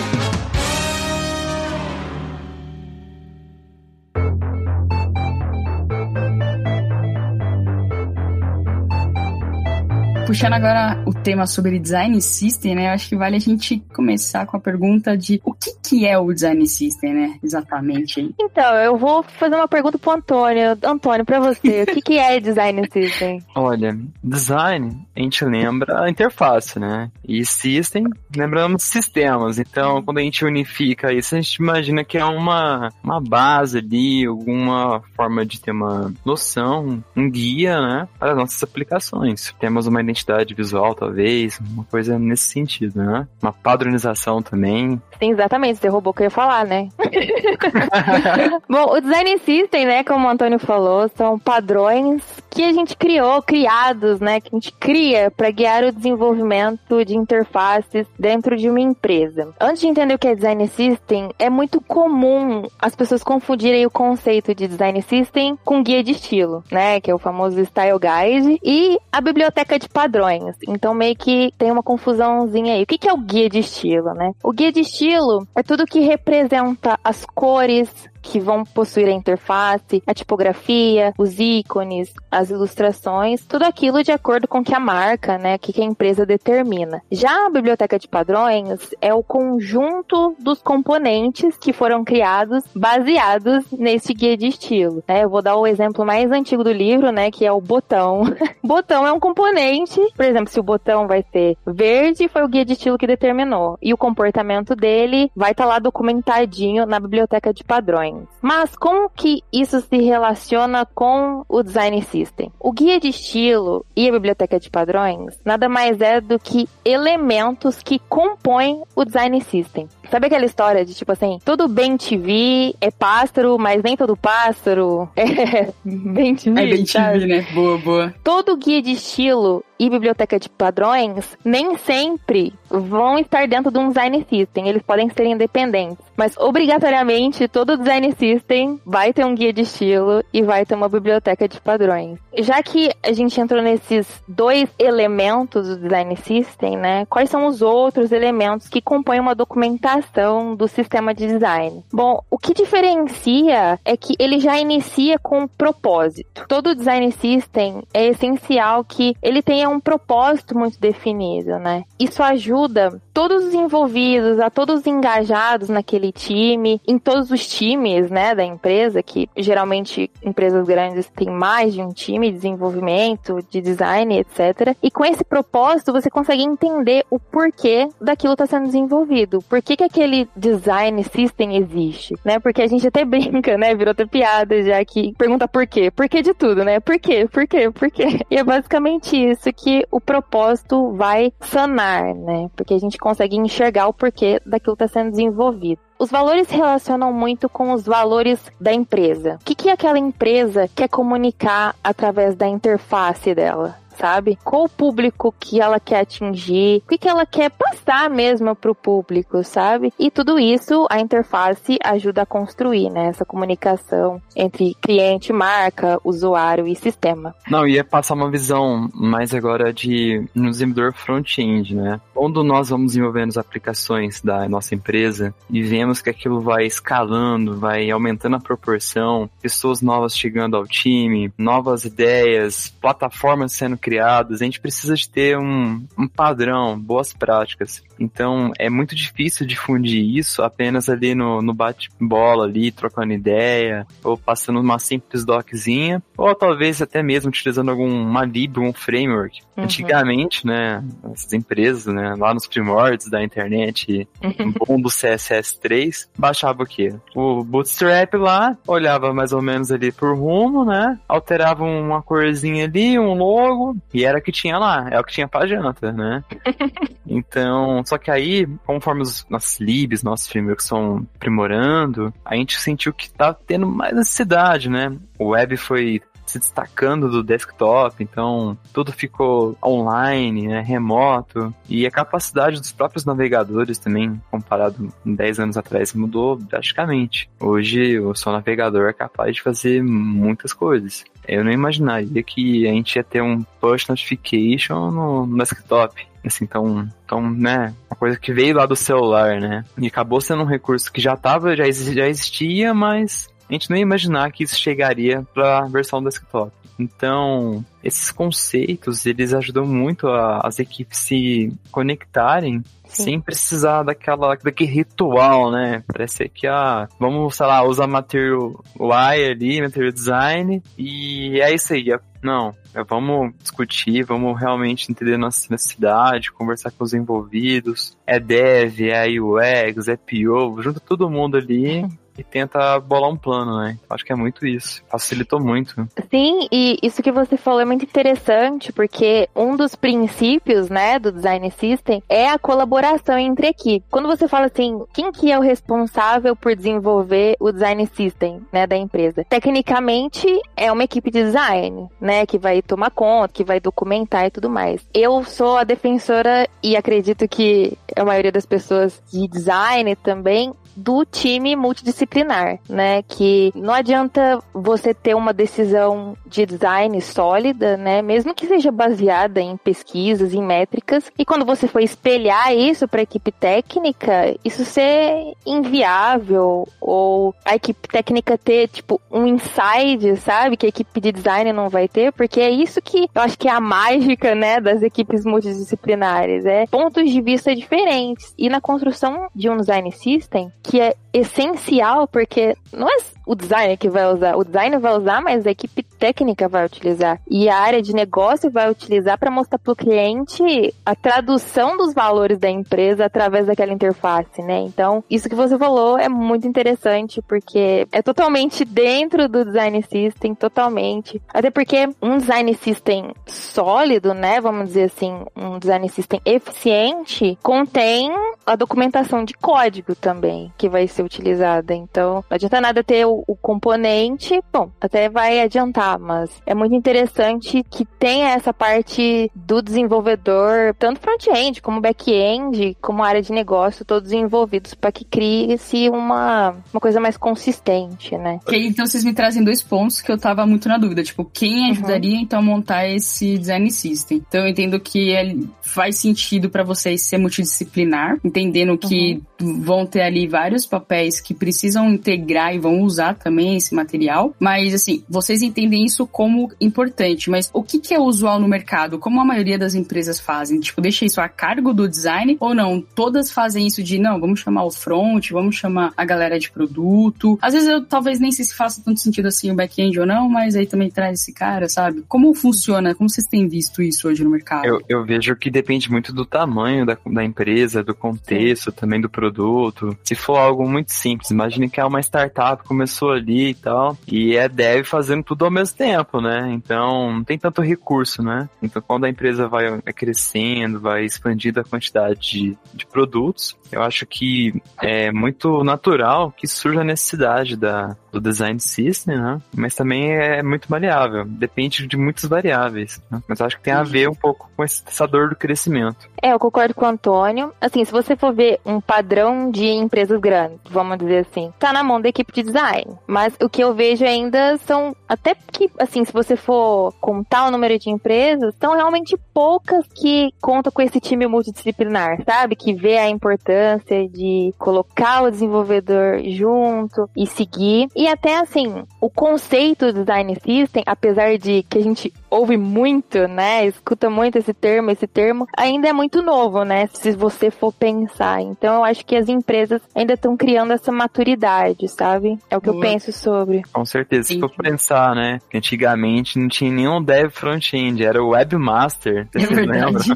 Puxando 10.31 10.53
agora 10.53 11.03
o 11.05 11.13
tema 11.13 11.45
sobre 11.45 11.77
design 11.77 12.23
system, 12.23 12.77
né? 12.77 12.87
Eu 12.87 12.91
acho 12.93 13.09
que 13.09 13.17
vale 13.17 13.35
a 13.35 13.41
gente 13.41 13.83
começar 13.93 14.47
com 14.47 14.57
a 14.57 14.61
pergunta 14.61 15.19
de 15.19 15.41
o 15.45 15.53
que, 15.53 15.73
que 15.83 16.07
é 16.07 16.17
o 16.17 16.33
design 16.33 16.65
system, 16.69 17.13
né? 17.13 17.39
Exatamente. 17.43 18.33
Então, 18.41 18.77
eu 18.77 18.97
vou 18.97 19.25
fazer 19.25 19.57
uma 19.57 19.67
pergunta 19.67 19.99
pro 19.99 20.13
Antônio. 20.13 20.79
Antônio, 20.85 21.25
para 21.25 21.41
você, 21.41 21.83
o 21.83 21.87
que, 21.87 22.01
que 22.01 22.17
é 22.17 22.39
design 22.39 22.81
system? 22.93 23.43
Olha, 23.57 23.99
design, 24.23 25.05
a 25.17 25.21
gente 25.21 25.45
lembra 25.45 26.05
a 26.05 26.09
interface, 26.09 26.79
né? 26.79 27.11
E 27.27 27.45
system, 27.45 28.05
lembramos 28.37 28.85
sistemas. 28.85 29.59
Então, 29.59 30.01
quando 30.01 30.19
a 30.19 30.23
gente 30.23 30.45
unifica 30.45 31.13
isso, 31.13 31.35
a 31.35 31.41
gente 31.41 31.57
imagina 31.57 32.05
que 32.05 32.17
é 32.17 32.25
uma, 32.25 32.91
uma 33.03 33.21
base 33.21 33.79
ali, 33.79 34.25
alguma 34.25 35.03
forma 35.17 35.45
de 35.45 35.61
ter 35.61 35.73
uma 35.73 36.15
noção, 36.25 37.03
um 37.17 37.29
guia, 37.29 37.81
né? 37.81 38.09
Para 38.17 38.31
as 38.31 38.37
nossas 38.37 38.63
aplicações. 38.63 39.53
Temos 39.59 39.89
uma 39.89 40.01
identidade 40.01 40.20
identidade 40.21 40.55
visual, 40.55 40.95
talvez, 40.95 41.59
uma 41.75 41.85
coisa 41.85 42.19
nesse 42.19 42.45
sentido, 42.45 43.03
né? 43.03 43.27
Uma 43.43 43.53
padronização 43.53 44.43
também. 44.43 45.01
Sim, 45.19 45.33
exatamente, 45.33 45.79
você 45.79 45.89
roubou 45.89 46.13
o 46.13 46.15
que 46.15 46.23
eu 46.23 46.27
ia 46.27 46.31
falar, 46.31 46.67
né? 46.67 46.89
Bom, 48.69 48.93
o 48.93 49.01
Design 49.01 49.39
System, 49.39 49.87
né, 49.87 50.05
como 50.05 50.27
o 50.27 50.31
Antônio 50.31 50.59
falou, 50.59 51.11
são 51.15 51.39
padrões 51.39 52.23
que 52.49 52.65
a 52.65 52.73
gente 52.73 52.97
criou, 52.97 53.43
criados, 53.43 54.21
né, 54.21 54.41
que 54.41 54.49
a 54.53 54.57
gente 54.57 54.73
cria 54.73 55.31
para 55.31 55.51
guiar 55.51 55.85
o 55.85 55.93
desenvolvimento 55.93 57.05
de 57.05 57.17
interfaces 57.17 58.07
dentro 58.19 58.57
de 58.57 58.69
uma 58.69 58.81
empresa. 58.81 59.53
Antes 59.61 59.81
de 59.81 59.89
entender 59.89 60.15
o 60.15 60.19
que 60.19 60.29
é 60.29 60.35
Design 60.35 60.67
System, 60.69 61.31
é 61.39 61.49
muito 61.49 61.81
comum 61.81 62.63
as 62.79 62.95
pessoas 62.95 63.23
confundirem 63.23 63.87
o 63.87 63.91
conceito 63.91 64.55
de 64.55 64.67
Design 64.67 65.01
System 65.03 65.59
com 65.65 65.83
guia 65.83 66.03
de 66.03 66.13
estilo, 66.13 66.63
né, 66.71 67.01
que 67.01 67.11
é 67.11 67.15
o 67.15 67.19
famoso 67.19 67.65
Style 67.65 67.99
Guide, 67.99 68.59
e 68.63 68.99
a 69.13 69.21
biblioteca 69.21 69.79
de 69.79 69.89
padrões 69.89 70.10
padrões. 70.11 70.57
Então 70.69 70.93
meio 70.93 71.15
que 71.17 71.55
tem 71.57 71.71
uma 71.71 71.83
confusãozinha 71.83 72.75
aí. 72.75 72.83
O 72.83 72.87
que, 72.87 72.99
que 72.99 73.09
é 73.09 73.13
o 73.13 73.19
guia 73.19 73.49
de 73.49 73.61
estilo, 73.61 74.13
né? 74.15 74.33
O 74.43 74.53
guia 74.53 74.73
de 74.73 74.81
estilo 74.81 75.47
é 75.55 75.63
tudo 75.63 75.87
que 75.87 76.01
representa 76.01 76.99
as 77.05 77.25
cores, 77.25 77.89
que 78.23 78.41
vão 78.41 78.65
possuir 78.65 79.09
a 79.09 79.13
interface, 79.13 80.03
a 80.07 80.15
tipografia, 80.15 81.13
os 81.19 81.39
ícones, 81.39 82.13
as 82.31 82.51
ilustrações, 82.51 83.45
tudo 83.47 83.65
aquilo 83.65 84.03
de 84.03 84.13
acordo 84.13 84.47
com 84.47 84.63
que 84.63 84.75
a 84.75 84.81
marca, 84.81 85.39
né, 85.39 85.59
que 85.59 85.81
a 85.81 85.85
empresa 85.85 86.27
determina. 86.27 87.03
Já 87.11 87.47
a 87.47 87.51
biblioteca 87.51 87.99
de 87.99 88.09
padrões 88.09 88.91
é 89.01 89.13
o 89.13 89.23
conjunto 89.23 90.35
dos 90.39 90.61
componentes 90.63 91.57
que 91.57 91.73
foram 91.73 92.05
criados 92.05 92.65
baseados 92.75 93.65
nesse 93.73 94.13
guia 94.15 94.37
de 94.37 94.49
estilo. 94.49 95.03
Né? 95.07 95.25
Eu 95.25 95.31
vou 95.31 95.43
dar 95.43 95.57
o 95.57 95.67
exemplo 95.67 96.05
mais 96.05 96.31
antigo 96.31 96.65
do 96.65 96.73
livro, 96.73 97.11
né, 97.11 97.31
que 97.31 97.45
é 97.45 97.53
o 97.53 97.61
botão. 97.61 98.23
botão 98.63 99.07
é 99.07 99.13
um 99.13 99.21
componente, 99.21 100.01
por 100.15 100.25
exemplo, 100.25 100.51
se 100.51 100.61
o 100.61 100.65
botão 100.65 101.07
vai 101.07 101.25
ser 101.33 101.57
verde, 101.67 102.29
foi 102.29 102.43
o 102.43 102.49
guia 102.49 102.65
de 102.65 102.73
estilo 102.75 102.99
que 102.99 103.07
determinou, 103.07 103.79
e 103.81 103.93
o 103.93 103.99
comportamento 103.99 104.75
dele 104.75 105.31
vai 105.35 105.53
estar 105.53 105.65
tá 105.65 105.69
lá 105.69 105.79
documentadinho 105.79 106.87
na 106.87 106.99
biblioteca 107.01 107.53
de 107.53 107.65
padrões. 107.65 108.10
Mas 108.41 108.75
como 108.77 109.11
que 109.11 109.43
isso 109.53 109.81
se 109.81 109.99
relaciona 109.99 110.87
com 110.87 111.45
o 111.49 111.63
design 111.63 112.03
system? 112.03 112.53
O 112.59 112.73
guia 112.73 112.99
de 112.99 113.09
estilo 113.09 113.85
e 113.97 114.09
a 114.09 114.13
biblioteca 114.13 114.59
de 114.59 114.71
padrões 114.71 115.39
nada 115.45 115.69
mais 115.69 116.01
é 116.01 116.21
do 116.21 116.39
que 116.39 116.69
elementos 116.85 117.83
que 117.83 117.99
compõem 118.09 118.83
o 118.95 119.05
design 119.05 119.41
system. 119.43 119.89
Sabe 120.11 120.27
aquela 120.27 120.45
história 120.45 120.85
de 120.85 120.95
tipo 120.95 121.13
assim, 121.13 121.39
todo 121.45 121.69
bem 121.69 121.97
TV 121.97 122.75
é 122.81 122.91
pássaro, 122.91 123.59
mas 123.59 123.83
nem 123.83 123.97
todo 123.97 124.17
pássaro 124.17 125.09
é 125.17 125.73
bem 125.85 126.35
TV. 126.35 126.61
É 126.61 126.67
bem 126.67 126.85
TV, 126.85 127.27
né? 127.27 127.47
Boa, 127.55 127.79
boa. 127.79 128.15
Todo 128.25 128.57
guia 128.57 128.83
de 128.83 128.93
estilo 128.93 129.65
e 129.81 129.89
biblioteca 129.89 130.39
de 130.39 130.51
padrões 130.51 131.39
nem 131.43 131.79
sempre 131.79 132.53
vão 132.69 133.19
estar 133.19 133.49
dentro 133.49 133.73
de 133.73 133.79
um 133.79 133.89
design 133.89 134.27
system. 134.29 134.69
Eles 134.69 134.83
podem 134.83 135.09
ser 135.09 135.25
independentes. 135.25 136.05
Mas 136.15 136.37
obrigatoriamente 136.37 137.49
todo 137.49 137.79
design 137.79 138.13
system 138.13 138.79
vai 138.85 139.11
ter 139.11 139.25
um 139.25 139.35
guia 139.35 139.55
de 139.55 139.63
estilo 139.63 140.23
e 140.35 140.43
vai 140.43 140.67
ter 140.67 140.75
uma 140.75 140.89
biblioteca 140.89 141.49
de 141.49 141.59
padrões. 141.59 142.19
Já 142.39 142.63
que 142.63 142.91
a 143.03 143.13
gente 143.13 143.41
entrou 143.41 143.63
nesses 143.63 144.23
dois 144.29 144.69
elementos 144.79 145.67
do 145.67 145.79
design 145.79 146.15
system, 146.17 146.77
né? 146.77 147.07
Quais 147.07 147.31
são 147.31 147.47
os 147.47 147.63
outros 147.63 148.13
elementos 148.13 148.69
que 148.69 148.83
compõem 148.83 149.19
uma 149.19 149.35
documentação 149.35 150.55
do 150.55 150.69
sistema 150.69 151.15
de 151.15 151.27
design? 151.27 151.83
Bom, 151.91 152.21
o 152.31 152.37
que 152.37 152.53
diferencia 152.53 153.81
é 153.83 153.97
que 153.97 154.15
ele 154.19 154.41
já 154.41 154.59
inicia 154.59 155.19
com 155.19 155.41
um 155.41 155.49
propósito. 155.49 156.45
Todo 156.47 156.75
design 156.75 157.11
system 157.13 157.83
é 157.95 158.09
essencial 158.09 158.85
que 158.85 159.17
ele 159.23 159.41
tenha 159.41 159.70
um 159.71 159.81
propósito 159.81 160.57
muito 160.57 160.79
definido, 160.79 161.59
né? 161.59 161.85
Isso 161.99 162.23
ajuda 162.23 163.01
todos 163.13 163.45
os 163.45 163.55
envolvidos, 163.55 164.39
a 164.41 164.51
todos 164.51 164.81
os 164.81 164.87
engajados 164.87 165.69
naquele 165.69 166.13
time, 166.13 166.81
em 166.87 166.99
todos 166.99 167.31
os 167.31 167.47
times, 167.47 168.11
né, 168.11 168.35
da 168.35 168.45
empresa, 168.45 169.03
que 169.03 169.29
geralmente 169.37 170.11
empresas 170.23 170.67
grandes 170.67 171.09
têm 171.11 171.29
mais 171.29 171.75
de 171.75 171.83
um 171.83 171.91
time 171.91 172.29
de 172.31 172.37
desenvolvimento, 172.37 173.39
de 173.51 173.61
design, 173.61 174.19
etc. 174.19 174.77
E 174.83 174.91
com 174.91 175.05
esse 175.05 175.25
propósito 175.25 175.93
você 175.93 176.09
consegue 176.09 176.43
entender 176.43 177.05
o 177.11 177.19
porquê 177.19 177.89
daquilo 178.01 178.33
está 178.33 178.47
sendo 178.47 178.67
desenvolvido. 178.67 179.41
Por 179.43 179.61
que, 179.63 179.77
que 179.77 179.85
aquele 179.85 180.29
design 180.37 181.03
system 181.05 181.57
existe, 181.57 182.15
né? 182.25 182.39
Porque 182.39 182.63
a 182.63 182.67
gente 182.67 182.87
até 182.87 183.05
brinca, 183.07 183.57
né? 183.57 183.75
Virou 183.75 183.93
até 183.93 184.07
piada 184.07 184.63
já 184.63 184.85
que 184.85 185.13
pergunta 185.15 185.47
por 185.47 185.67
quê. 185.67 185.91
Por 185.91 186.09
que 186.09 186.23
de 186.23 186.35
tudo, 186.35 186.65
né? 186.65 186.81
Por 186.81 186.99
quê? 186.99 187.29
Por 187.31 187.47
quê? 187.47 187.71
Por 187.71 187.91
quê? 187.91 188.21
E 188.31 188.37
é 188.37 188.45
basicamente 188.45 189.17
isso 189.17 189.53
que 189.63 189.87
o 189.91 190.01
propósito 190.01 190.93
vai 190.93 191.33
sanar, 191.41 192.15
né? 192.15 192.51
Porque 192.57 192.75
a 192.75 192.79
gente 192.79 192.99
consegue 192.99 193.37
enxergar 193.37 193.89
o 193.89 193.93
porquê 193.93 194.41
daquilo 194.45 194.75
está 194.75 194.89
sendo 194.89 195.11
desenvolvido. 195.11 195.81
Os 195.99 196.11
valores 196.11 196.49
relacionam 196.49 197.13
muito 197.13 197.49
com 197.49 197.73
os 197.73 197.85
valores 197.85 198.41
da 198.59 198.73
empresa. 198.73 199.39
O 199.41 199.45
que, 199.45 199.55
que 199.55 199.69
aquela 199.69 199.99
empresa 199.99 200.69
quer 200.75 200.89
comunicar 200.89 201.75
através 201.85 202.35
da 202.35 202.49
interface 202.49 203.35
dela? 203.35 203.80
Sabe? 204.01 204.39
Qual 204.43 204.65
o 204.65 204.69
público 204.69 205.35
que 205.39 205.61
ela 205.61 205.79
quer 205.79 206.01
atingir, 206.01 206.79
o 206.79 206.89
que, 206.89 206.99
que 206.99 207.09
ela 207.09 207.27
quer 207.27 207.51
passar 207.51 208.09
mesmo 208.09 208.57
pro 208.57 208.75
público, 208.75 209.45
sabe? 209.45 209.93
E 209.99 210.11
tudo 210.11 210.39
isso 210.39 210.87
a 210.91 210.99
interface 210.99 211.79
ajuda 211.85 212.23
a 212.23 212.27
construir, 212.27 212.89
né? 212.89 213.09
Essa 213.09 213.25
comunicação 213.25 214.21
entre 214.35 214.75
cliente, 214.81 215.33
marca, 215.33 215.99
usuário 216.03 216.67
e 216.67 216.75
sistema. 216.75 217.35
Não, 217.49 217.67
ia 217.67 217.85
passar 217.85 218.15
uma 218.15 218.31
visão 218.31 218.89
mais 218.95 219.35
agora 219.35 219.73
de 219.73 220.25
um 220.35 220.51
desenvolvedor 220.51 220.95
front-end, 220.95 221.75
né? 221.75 222.01
Quando 222.15 222.43
nós 222.43 222.71
vamos 222.71 222.93
desenvolvendo 222.93 223.31
as 223.31 223.37
aplicações 223.39 224.23
da 224.23 224.49
nossa 224.49 224.75
empresa 224.75 225.35
e 225.51 225.63
vemos 225.63 226.01
que 226.01 226.09
aquilo 226.09 226.41
vai 226.41 226.65
escalando, 226.65 227.59
vai 227.59 227.91
aumentando 227.91 228.37
a 228.37 228.41
proporção, 228.41 229.29
pessoas 229.43 229.83
novas 229.83 230.17
chegando 230.17 230.57
ao 230.57 230.67
time, 230.67 231.33
novas 231.37 231.85
ideias, 231.85 232.73
plataformas 232.81 233.53
sendo 233.53 233.77
criadas 233.77 233.90
criadas, 233.91 234.41
a 234.41 234.45
gente 234.45 234.61
precisa 234.61 234.95
de 234.95 235.09
ter 235.09 235.37
um, 235.37 235.85
um 235.99 236.07
padrão, 236.07 236.79
boas 236.79 237.13
práticas. 237.13 237.83
Então 237.99 238.53
é 238.57 238.71
muito 238.71 238.95
difícil 238.95 239.45
difundir 239.45 240.17
isso 240.17 240.43
apenas 240.43 240.89
ali 240.89 241.13
no, 241.13 241.43
no 241.43 241.53
bate-bola 241.53 242.45
ali, 242.45 242.71
trocando 242.71 243.13
ideia, 243.13 243.85
ou 244.05 244.17
passando 244.17 244.61
uma 244.61 244.79
simples 244.79 245.25
doczinha, 245.25 246.01
ou 246.17 246.33
talvez 246.37 246.81
até 246.81 247.03
mesmo 247.03 247.31
utilizando 247.31 247.73
alguma 247.73 248.25
lib, 248.25 248.59
um 248.59 248.73
framework. 248.73 249.41
Uhum. 249.57 249.65
Antigamente, 249.65 250.47
né, 250.47 250.83
as 251.13 251.33
empresas, 251.33 251.93
né, 251.93 252.15
lá 252.17 252.33
nos 252.33 252.47
primórdios 252.47 253.11
da 253.11 253.23
internet, 253.23 254.09
uhum. 254.23 254.55
bom 254.67 254.81
do 254.81 254.89
CSS3, 254.89 256.09
baixava 256.17 256.63
o 256.63 256.67
quê? 256.67 256.95
O 257.15 257.43
Bootstrap 257.43 258.15
lá, 258.15 258.57
olhava 258.67 259.13
mais 259.13 259.33
ou 259.33 259.43
menos 259.43 259.73
ali 259.73 259.91
por 259.91 260.17
rumo, 260.17 260.65
né, 260.65 260.99
alterava 261.09 261.65
uma 261.65 262.01
corzinha 262.01 262.65
ali, 262.65 262.99
um 262.99 263.15
logo, 263.15 263.70
e 263.93 264.05
era 264.05 264.19
o 264.19 264.23
que 264.23 264.33
tinha 264.33 264.59
lá, 264.59 264.89
é 264.91 264.99
o 264.99 265.05
que 265.05 265.13
tinha 265.13 265.29
pra 265.29 265.47
janta, 265.47 265.93
né? 265.93 266.25
então, 267.07 267.83
só 267.85 267.99
que 267.99 268.11
aí, 268.11 268.47
conforme 268.67 269.03
os 269.03 269.27
nossos 269.29 269.59
libs, 269.61 270.03
nossos 270.03 270.29
frameworks 270.29 270.65
estão 270.65 271.07
aprimorando, 271.17 272.13
a 272.25 272.37
gente 272.37 272.59
sentiu 272.59 272.93
que 272.93 273.11
tá 273.11 273.35
tendo 273.35 273.67
mais 273.67 273.95
necessidade, 273.95 274.69
né? 274.69 274.97
O 275.19 275.29
web 275.29 275.57
foi 275.57 276.01
se 276.31 276.39
destacando 276.39 277.11
do 277.11 277.23
desktop, 277.23 278.03
então 278.03 278.57
tudo 278.73 278.93
ficou 278.93 279.57
online, 279.65 280.49
né, 280.49 280.61
remoto, 280.61 281.55
e 281.69 281.87
a 281.87 281.91
capacidade 281.91 282.59
dos 282.59 282.73
próprios 282.73 283.05
navegadores 283.05 283.79
também, 283.79 284.21
comparado 284.31 284.93
com 285.03 285.15
10 285.15 285.41
anos 285.41 285.57
atrás, 285.57 285.93
mudou 285.93 286.37
drasticamente. 286.37 287.29
Hoje 287.39 287.99
o 287.99 288.15
seu 288.15 288.33
navegador 288.33 288.89
é 288.89 288.93
capaz 288.93 289.37
de 289.37 289.43
fazer 289.43 289.83
muitas 289.83 290.53
coisas. 290.53 291.05
Eu 291.27 291.45
não 291.45 291.53
imaginaria 291.53 292.23
que 292.23 292.67
a 292.67 292.73
gente 292.73 292.97
ia 292.97 293.05
ter 293.05 293.23
um 293.23 293.43
push 293.61 293.89
notification 293.89 294.91
no, 294.91 295.37
desktop. 295.37 296.09
Assim, 296.25 296.45
então, 296.45 296.87
então, 297.05 297.31
né, 297.31 297.75
uma 297.89 297.97
coisa 297.97 298.19
que 298.19 298.33
veio 298.33 298.57
lá 298.57 298.67
do 298.67 298.77
celular, 298.77 299.41
né? 299.41 299.65
E 299.79 299.87
acabou 299.87 300.21
sendo 300.21 300.43
um 300.43 300.47
recurso 300.47 300.93
que 300.93 301.01
já 301.01 301.17
tava, 301.17 301.57
já, 301.57 301.65
já 301.71 302.07
existia, 302.07 302.75
mas 302.75 303.30
a 303.51 303.53
gente 303.53 303.69
não 303.69 303.77
ia 303.77 303.83
imaginar 303.83 304.31
que 304.31 304.45
isso 304.45 304.57
chegaria 304.57 305.27
para 305.35 305.59
a 305.59 305.67
versão 305.67 306.03
desktop. 306.03 306.53
Então, 306.79 307.63
esses 307.85 308.11
conceitos, 308.11 309.05
eles 309.05 309.35
ajudam 309.35 309.67
muito 309.67 310.07
a, 310.07 310.41
as 310.45 310.59
equipes 310.59 310.99
se 310.99 311.53
conectarem 311.71 312.63
Sim. 312.87 313.05
sem 313.05 313.21
precisar 313.21 313.83
daquela, 313.83 314.35
daquele 314.37 314.71
ritual, 314.71 315.51
né? 315.51 315.85
Parece 315.87 316.29
que, 316.29 316.47
ah, 316.47 316.89
vamos, 316.99 317.37
sei 317.37 317.47
lá, 317.47 317.63
usar 317.63 317.87
material 317.87 318.65
Y 318.81 319.31
ali, 319.31 319.61
material 319.61 319.93
design, 319.93 320.63
e 320.79 321.39
é 321.41 321.53
isso 321.53 321.75
aí. 321.75 321.85
Não, 322.23 322.55
é, 322.75 322.83
vamos 322.85 323.35
discutir, 323.39 324.05
vamos 324.05 324.39
realmente 324.39 324.91
entender 324.91 325.19
nossa 325.19 325.49
necessidade, 325.51 326.33
conversar 326.33 326.71
com 326.71 326.85
os 326.85 326.95
envolvidos. 326.95 327.97
É 328.07 328.19
dev, 328.19 328.81
é 328.81 329.07
UX, 329.21 329.89
é 329.89 329.97
PO, 329.97 330.63
junta 330.63 330.81
todo 330.81 331.11
mundo 331.11 331.37
ali 331.37 331.85
e 332.21 332.25
tenta 332.25 332.79
bolar 332.79 333.11
um 333.11 333.17
plano, 333.17 333.59
né? 333.59 333.79
Acho 333.89 334.05
que 334.05 334.13
é 334.13 334.17
muito 334.17 334.47
isso. 334.47 334.83
Facilitou 334.89 335.41
muito. 335.41 335.89
Sim, 336.11 336.47
e 336.53 336.79
isso 336.83 337.03
que 337.03 337.11
você 337.11 337.37
falou 337.37 337.61
é 337.61 337.65
muito 337.65 337.85
interessante, 337.85 338.73
porque 338.73 339.29
um 339.35 339.57
dos 339.57 339.75
princípios, 339.75 340.69
né, 340.69 340.99
do 340.99 341.11
design 341.11 341.51
system 341.51 342.03
é 342.09 342.29
a 342.29 342.39
colaboração 342.39 343.19
entre 343.19 343.49
equipes. 343.49 343.89
Quando 343.91 344.09
você 344.09 344.29
fala 344.29 344.47
assim, 344.47 344.83
quem 344.93 345.11
que 345.11 345.33
é 345.33 345.39
o 345.39 345.43
responsável 345.43 346.37
por 346.37 346.55
desenvolver 346.55 347.37
o 347.41 347.51
design 347.51 347.87
system, 347.87 348.43
né, 348.53 348.67
da 348.67 348.77
empresa? 348.77 349.25
Tecnicamente, 349.29 350.27
é 350.57 350.71
uma 350.71 350.85
equipe 350.85 351.11
de 351.11 351.25
design, 351.25 351.89
né, 352.01 352.27
que 352.27 352.39
vai 352.39 352.61
tomar 352.61 352.91
conta, 352.91 353.33
que 353.33 353.45
vai 353.45 353.61
documentar 353.61 354.27
e 354.27 354.31
tudo 354.31 354.51
mais. 354.51 354.87
Eu 354.93 355.25
sou 355.25 355.57
a 355.57 355.65
defensora 355.65 356.47
e 356.63 356.77
acredito 356.77 357.27
que 357.27 357.79
a 357.97 358.05
maioria 358.05 358.33
das 358.33 358.45
pessoas 358.45 359.03
de 359.11 359.27
design 359.27 359.97
também 359.97 360.53
do 360.81 361.05
time 361.05 361.55
multidisciplinar, 361.55 362.59
né? 362.69 363.03
Que 363.03 363.53
não 363.55 363.75
adianta 363.75 364.43
você 364.53 364.95
ter 364.95 365.15
uma 365.15 365.33
decisão 365.33 366.17
de 366.27 366.47
design 366.47 367.01
sólida, 367.01 367.77
né? 367.77 368.01
Mesmo 368.01 368.35
que 368.35 368.47
seja 368.47 368.73
baseada 368.73 369.41
em 369.41 369.57
pesquisas, 369.57 370.33
em 370.33 370.43
métricas, 370.43 371.11
e 371.19 371.25
quando 371.25 371.45
você 371.45 371.69
for 371.69 371.83
espelhar 371.83 372.55
isso 372.55 372.89
para 372.89 373.01
a 373.01 373.03
equipe 373.03 373.31
técnica, 373.31 374.35
isso 374.45 374.65
ser 374.65 375.35
inviável 375.47 376.67
ou 376.81 377.35
a 377.45 377.55
equipe 377.55 377.89
técnica 377.89 378.39
ter 378.39 378.69
tipo 378.69 379.01
um 379.11 379.27
inside, 379.27 380.17
sabe? 380.17 380.57
Que 380.57 380.67
a 380.67 380.71
equipe 380.71 381.01
de 381.01 381.13
design 381.13 381.53
não 381.53 381.69
vai 381.69 381.89
ter, 381.89 382.13
porque 382.13 382.41
é 382.41 382.51
isso 382.51 382.81
que 382.81 383.09
eu 383.15 383.23
acho 383.23 383.39
que 383.39 383.49
é 383.49 383.53
a 383.53 383.61
mágica, 383.61 384.35
né, 384.35 384.61
das 384.61 384.83
equipes 384.83 385.25
multidisciplinares, 385.25 386.47
é 386.47 386.67
pontos 386.67 387.11
de 387.11 387.21
vista 387.21 387.55
diferentes. 387.55 388.35
E 388.39 388.49
na 388.49 388.61
construção 388.61 389.29
de 389.35 389.51
um 389.51 389.57
design 389.57 389.91
system, 389.93 390.51
que 390.71 390.81
é 390.81 390.95
essencial, 391.13 392.07
porque 392.07 392.57
não 392.73 392.89
é 392.89 392.99
o 393.31 393.35
designer 393.37 393.77
que 393.77 393.89
vai 393.89 394.13
usar, 394.13 394.37
o 394.37 394.43
designer 394.43 394.81
vai 394.81 394.99
usar, 394.99 395.23
mas 395.23 395.47
a 395.47 395.53
equipe 395.53 395.85
técnica 395.85 396.49
vai 396.49 396.67
utilizar. 396.67 397.21
E 397.31 397.49
a 397.49 397.57
área 397.57 397.81
de 397.81 397.95
negócio 397.95 398.51
vai 398.51 398.69
utilizar 398.69 399.17
para 399.17 399.31
mostrar 399.31 399.57
para 399.57 399.73
o 399.73 399.77
cliente 399.77 400.75
a 400.85 400.97
tradução 400.97 401.77
dos 401.77 401.95
valores 401.95 402.41
da 402.41 402.51
empresa 402.51 403.05
através 403.05 403.47
daquela 403.47 403.73
interface, 403.73 404.43
né? 404.43 404.59
Então, 404.63 405.05
isso 405.09 405.29
que 405.29 405.37
você 405.37 405.57
falou 405.57 405.97
é 405.97 406.09
muito 406.09 406.49
interessante, 406.49 407.23
porque 407.23 407.87
é 407.93 408.03
totalmente 408.03 408.65
dentro 408.65 409.29
do 409.29 409.45
design 409.45 409.81
system, 409.83 410.35
totalmente. 410.35 411.23
Até 411.33 411.51
porque 411.51 411.89
um 412.03 412.19
design 412.19 412.53
system 412.55 413.15
sólido, 413.27 414.13
né? 414.13 414.41
Vamos 414.41 414.69
dizer 414.69 414.85
assim, 414.87 415.25
um 415.37 415.57
design 415.57 415.89
system 415.89 416.21
eficiente, 416.25 417.39
contém 417.45 418.11
a 418.45 418.57
documentação 418.57 419.25
de 419.25 419.35
código 419.35 419.95
também, 419.95 420.53
que 420.59 420.69
vai 420.69 420.89
ser 420.89 421.05
utilizada. 421.05 421.73
Então, 421.73 422.25
não 422.29 422.35
adianta 422.35 422.61
nada 422.61 422.83
ter 422.83 423.07
o, 423.07 423.20
o 423.27 423.37
componente, 423.37 424.41
bom, 424.53 424.71
até 424.81 425.09
vai 425.09 425.41
adiantar, 425.41 425.99
mas 425.99 426.31
é 426.47 426.55
muito 426.55 426.75
interessante 426.75 427.65
que 427.69 427.85
tenha 427.99 428.31
essa 428.31 428.53
parte 428.53 429.31
do 429.35 429.63
desenvolvedor, 429.63 430.75
tanto 430.79 431.01
front-end 431.01 431.61
como 431.63 431.81
back-end, 431.81 432.77
como 432.81 433.03
área 433.03 433.23
de 433.23 433.33
negócio, 433.33 433.85
todos 433.85 434.13
envolvidos 434.13 434.75
para 434.75 434.93
que 434.93 435.05
crie-se 435.05 435.89
uma, 435.89 436.55
uma 436.73 436.81
coisa 436.81 437.01
mais 437.01 437.17
consistente, 437.17 438.17
né? 438.17 438.41
Okay, 438.47 438.67
então 438.67 438.87
vocês 438.87 439.05
me 439.05 439.13
trazem 439.13 439.43
dois 439.43 439.63
pontos 439.63 440.01
que 440.01 440.11
eu 440.11 440.19
tava 440.19 440.47
muito 440.47 440.69
na 440.69 440.79
dúvida, 440.79 441.03
tipo, 441.03 441.25
quem 441.25 441.67
uhum. 441.67 441.71
ajudaria 441.73 442.17
uhum. 442.17 442.23
então 442.23 442.39
a 442.39 442.43
montar 442.43 442.89
esse 442.89 443.39
design 443.39 443.71
system? 443.71 444.23
Então 444.29 444.43
eu 444.43 444.49
entendo 444.49 444.79
que 444.81 445.13
é, 445.13 445.35
faz 445.63 445.97
sentido 445.97 446.51
para 446.51 446.63
vocês 446.63 447.03
ser 447.03 447.19
multidisciplinar, 447.19 448.19
entendendo 448.25 448.77
que 448.77 449.23
uhum. 449.41 449.61
vão 449.61 449.87
ter 449.87 450.03
ali 450.03 450.27
vários 450.27 450.67
papéis 450.67 451.21
que 451.21 451.35
precisam 451.35 451.91
integrar 451.91 452.55
e 452.55 452.59
vão 452.59 452.81
usar 452.83 453.10
também 453.15 453.57
esse 453.57 453.75
material, 453.75 454.35
mas 454.39 454.75
assim, 454.75 455.05
vocês 455.09 455.43
entendem 455.43 455.85
isso 455.85 456.07
como 456.07 456.51
importante, 456.61 457.31
mas 457.31 457.51
o 457.53 457.63
que, 457.63 457.79
que 457.79 457.95
é 457.95 457.99
usual 457.99 458.39
no 458.39 458.49
mercado? 458.49 458.99
Como 458.99 459.21
a 459.21 459.25
maioria 459.25 459.59
das 459.59 459.75
empresas 459.75 460.21
fazem? 460.21 460.61
Tipo, 460.61 460.81
deixa 460.81 461.05
isso 461.05 461.21
a 461.21 461.29
cargo 461.29 461.73
do 461.73 461.89
design 461.89 462.37
ou 462.41 462.55
não? 462.55 462.81
Todas 462.95 463.31
fazem 463.31 463.67
isso 463.67 463.83
de, 463.83 463.99
não, 463.99 464.21
vamos 464.21 464.41
chamar 464.41 464.65
o 464.65 464.71
front, 464.71 465.31
vamos 465.31 465.57
chamar 465.57 465.93
a 465.97 466.05
galera 466.05 466.39
de 466.39 466.51
produto. 466.51 467.39
Às 467.41 467.55
vezes 467.55 467.69
eu 467.69 467.85
talvez 467.85 468.21
nem 468.21 468.33
sei 468.33 468.45
se 468.45 468.55
faça 468.55 468.83
tanto 468.85 469.01
sentido 469.01 469.27
assim 469.27 469.51
o 469.51 469.55
back-end 469.55 469.99
ou 469.99 470.07
não, 470.07 470.29
mas 470.29 470.57
aí 470.57 470.67
também 470.67 470.91
traz 470.91 471.21
esse 471.21 471.33
cara, 471.33 471.69
sabe? 471.69 472.05
Como 472.09 472.35
funciona? 472.35 472.95
Como 472.95 473.09
vocês 473.09 473.27
têm 473.27 473.49
visto 473.49 473.83
isso 473.83 474.09
hoje 474.09 474.25
no 474.25 474.31
mercado? 474.31 474.67
Eu, 474.67 474.81
eu 474.89 475.05
vejo 475.05 475.35
que 475.37 475.51
depende 475.51 475.91
muito 475.91 476.13
do 476.13 476.25
tamanho 476.25 476.87
da, 476.87 476.97
da 477.07 477.25
empresa, 477.25 477.83
do 477.83 477.95
contexto, 477.95 478.73
também 478.73 479.01
do 479.01 479.09
produto. 479.09 479.97
Se 480.05 480.15
for 480.15 480.37
algo 480.37 480.69
muito 480.69 480.93
simples, 480.93 481.31
imagine 481.31 481.69
que 481.69 481.81
é 481.81 481.85
uma 481.85 482.01
startup, 482.01 482.63
começou 482.91 483.13
ali 483.13 483.51
e 483.51 483.55
tal, 483.55 483.97
e 484.07 484.37
é 484.37 484.49
dev 484.49 484.85
fazendo 484.85 485.23
tudo 485.23 485.45
ao 485.45 485.51
mesmo 485.51 485.77
tempo, 485.77 486.21
né? 486.21 486.51
Então, 486.53 487.13
não 487.13 487.25
tem 487.25 487.39
tanto 487.39 487.63
recurso, 487.63 488.23
né? 488.23 488.49
Então, 488.61 488.83
quando 488.85 489.05
a 489.05 489.09
empresa 489.09 489.47
vai 489.47 489.81
crescendo, 489.95 490.81
vai 490.81 491.05
expandindo 491.05 491.61
a 491.61 491.65
quantidade 491.65 492.21
de, 492.21 492.59
de 492.75 492.87
produtos, 492.87 493.57
eu 493.71 493.83
acho 493.83 494.05
que 494.07 494.61
é 494.83 495.13
muito 495.13 495.63
natural 495.63 496.33
que 496.33 496.47
surja 496.47 496.81
a 496.81 496.85
necessidade 496.85 497.57
da, 497.57 497.97
do 498.11 498.21
design 498.21 498.59
system, 498.59 499.17
né? 499.17 499.41
Mas 499.55 499.75
também 499.75 500.13
é 500.13 500.43
muito 500.43 500.69
variável, 500.69 501.25
depende 501.25 501.87
de 501.87 501.97
muitas 501.97 502.25
variáveis. 502.25 503.01
Né? 503.11 503.23
Mas 503.29 503.41
acho 503.41 503.57
que 503.57 503.63
tem 503.63 503.73
a 503.73 503.83
ver 503.83 504.09
um 504.09 504.15
pouco 504.15 504.51
com 504.57 504.65
essa 504.65 505.07
dor 505.07 505.29
do 505.29 505.37
crescimento. 505.37 506.09
É, 506.21 506.33
eu 506.33 506.39
concordo 506.39 506.75
com 506.75 506.85
o 506.85 506.89
Antônio. 506.89 507.53
Assim, 507.61 507.85
se 507.85 507.93
você 507.93 508.17
for 508.17 508.35
ver 508.35 508.61
um 508.65 508.81
padrão 508.81 509.51
de 509.51 509.67
empresas 509.67 510.19
grandes, 510.21 510.59
vamos 510.71 510.99
dizer 510.99 511.27
assim, 511.31 511.53
tá 511.59 511.73
na 511.73 511.83
mão 511.83 512.01
da 512.01 512.09
equipe 512.09 512.33
de 512.33 512.43
design. 512.43 512.80
Mas 513.07 513.35
o 513.43 513.49
que 513.49 513.63
eu 513.63 513.75
vejo 513.75 514.05
ainda 514.05 514.57
são, 514.59 514.95
até 515.09 515.35
que, 515.35 515.71
assim, 515.79 516.05
se 516.05 516.13
você 516.13 516.37
for 516.37 516.93
contar 517.01 517.47
o 517.47 517.51
número 517.51 517.79
de 517.79 517.91
empresas, 517.91 518.55
são 518.61 518.75
realmente 518.75 519.17
poucas 519.33 519.87
que 519.95 520.33
contam 520.41 520.73
com 520.73 520.83
esse 520.83 521.01
time 521.01 521.27
multidisciplinar, 521.27 522.23
sabe? 522.25 522.57
Que 522.57 522.73
vê 522.73 522.99
a 522.99 523.09
importância 523.09 524.09
de 524.09 524.55
colocar 524.59 525.23
o 525.23 525.31
desenvolvedor 525.31 526.21
junto 526.25 527.09
e 527.17 527.27
seguir. 527.27 527.89
E 527.95 528.09
até 528.09 528.39
assim, 528.39 528.85
o 529.01 529.11
conceito 529.11 529.93
do 529.93 530.01
design 530.01 530.37
system, 530.45 530.83
apesar 530.87 531.39
de 531.39 531.63
que 531.65 531.79
a 531.79 531.83
gente 531.83 532.13
ouve 532.31 532.57
muito, 532.57 533.27
né? 533.27 533.67
Escuta 533.67 534.09
muito 534.09 534.39
esse 534.39 534.55
termo, 534.55 534.91
esse 534.91 535.07
termo, 535.07 535.47
ainda 535.57 535.89
é 535.89 535.93
muito 535.93 536.23
novo, 536.23 536.65
né? 536.65 536.87
Se 536.93 537.13
você 537.13 537.51
for 537.51 537.73
pensar. 537.73 538.41
Então 538.41 538.77
eu 538.77 538.85
acho 538.85 539.05
que 539.05 539.17
as 539.17 539.29
empresas 539.29 539.83
ainda 539.95 540.15
estão 540.15 540.37
criando 540.37 540.73
essa 540.73 540.93
maturidade, 540.93 541.89
sabe? 541.89 542.39
É 542.49 542.57
o 542.57 542.61
que 542.61 542.69
eu 542.69 542.79
penso 542.79 543.13
sobre. 543.13 543.63
Com 543.73 543.85
certeza. 543.85 544.29
Sim. 544.29 544.35
Se 544.35 544.41
for 544.41 544.51
pensar, 544.57 545.15
né? 545.15 545.39
Que 545.51 545.59
antigamente 545.59 546.39
não 546.39 546.49
tinha 546.49 546.71
nenhum 546.71 547.03
dev 547.03 547.31
front-end, 547.31 548.05
era 548.05 548.23
o 548.23 548.31
webmaster. 548.31 549.29
É 549.41 549.47
verdade. 549.47 550.11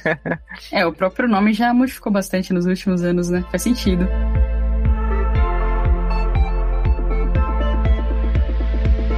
é, 0.70 0.86
o 0.86 0.92
próprio 0.92 1.26
nome 1.28 1.52
já 1.52 1.72
modificou 1.72 2.12
bastante 2.12 2.52
nos 2.52 2.66
últimos 2.66 3.02
anos, 3.02 3.30
né? 3.30 3.44
Faz 3.50 3.62
sentido. 3.62 4.06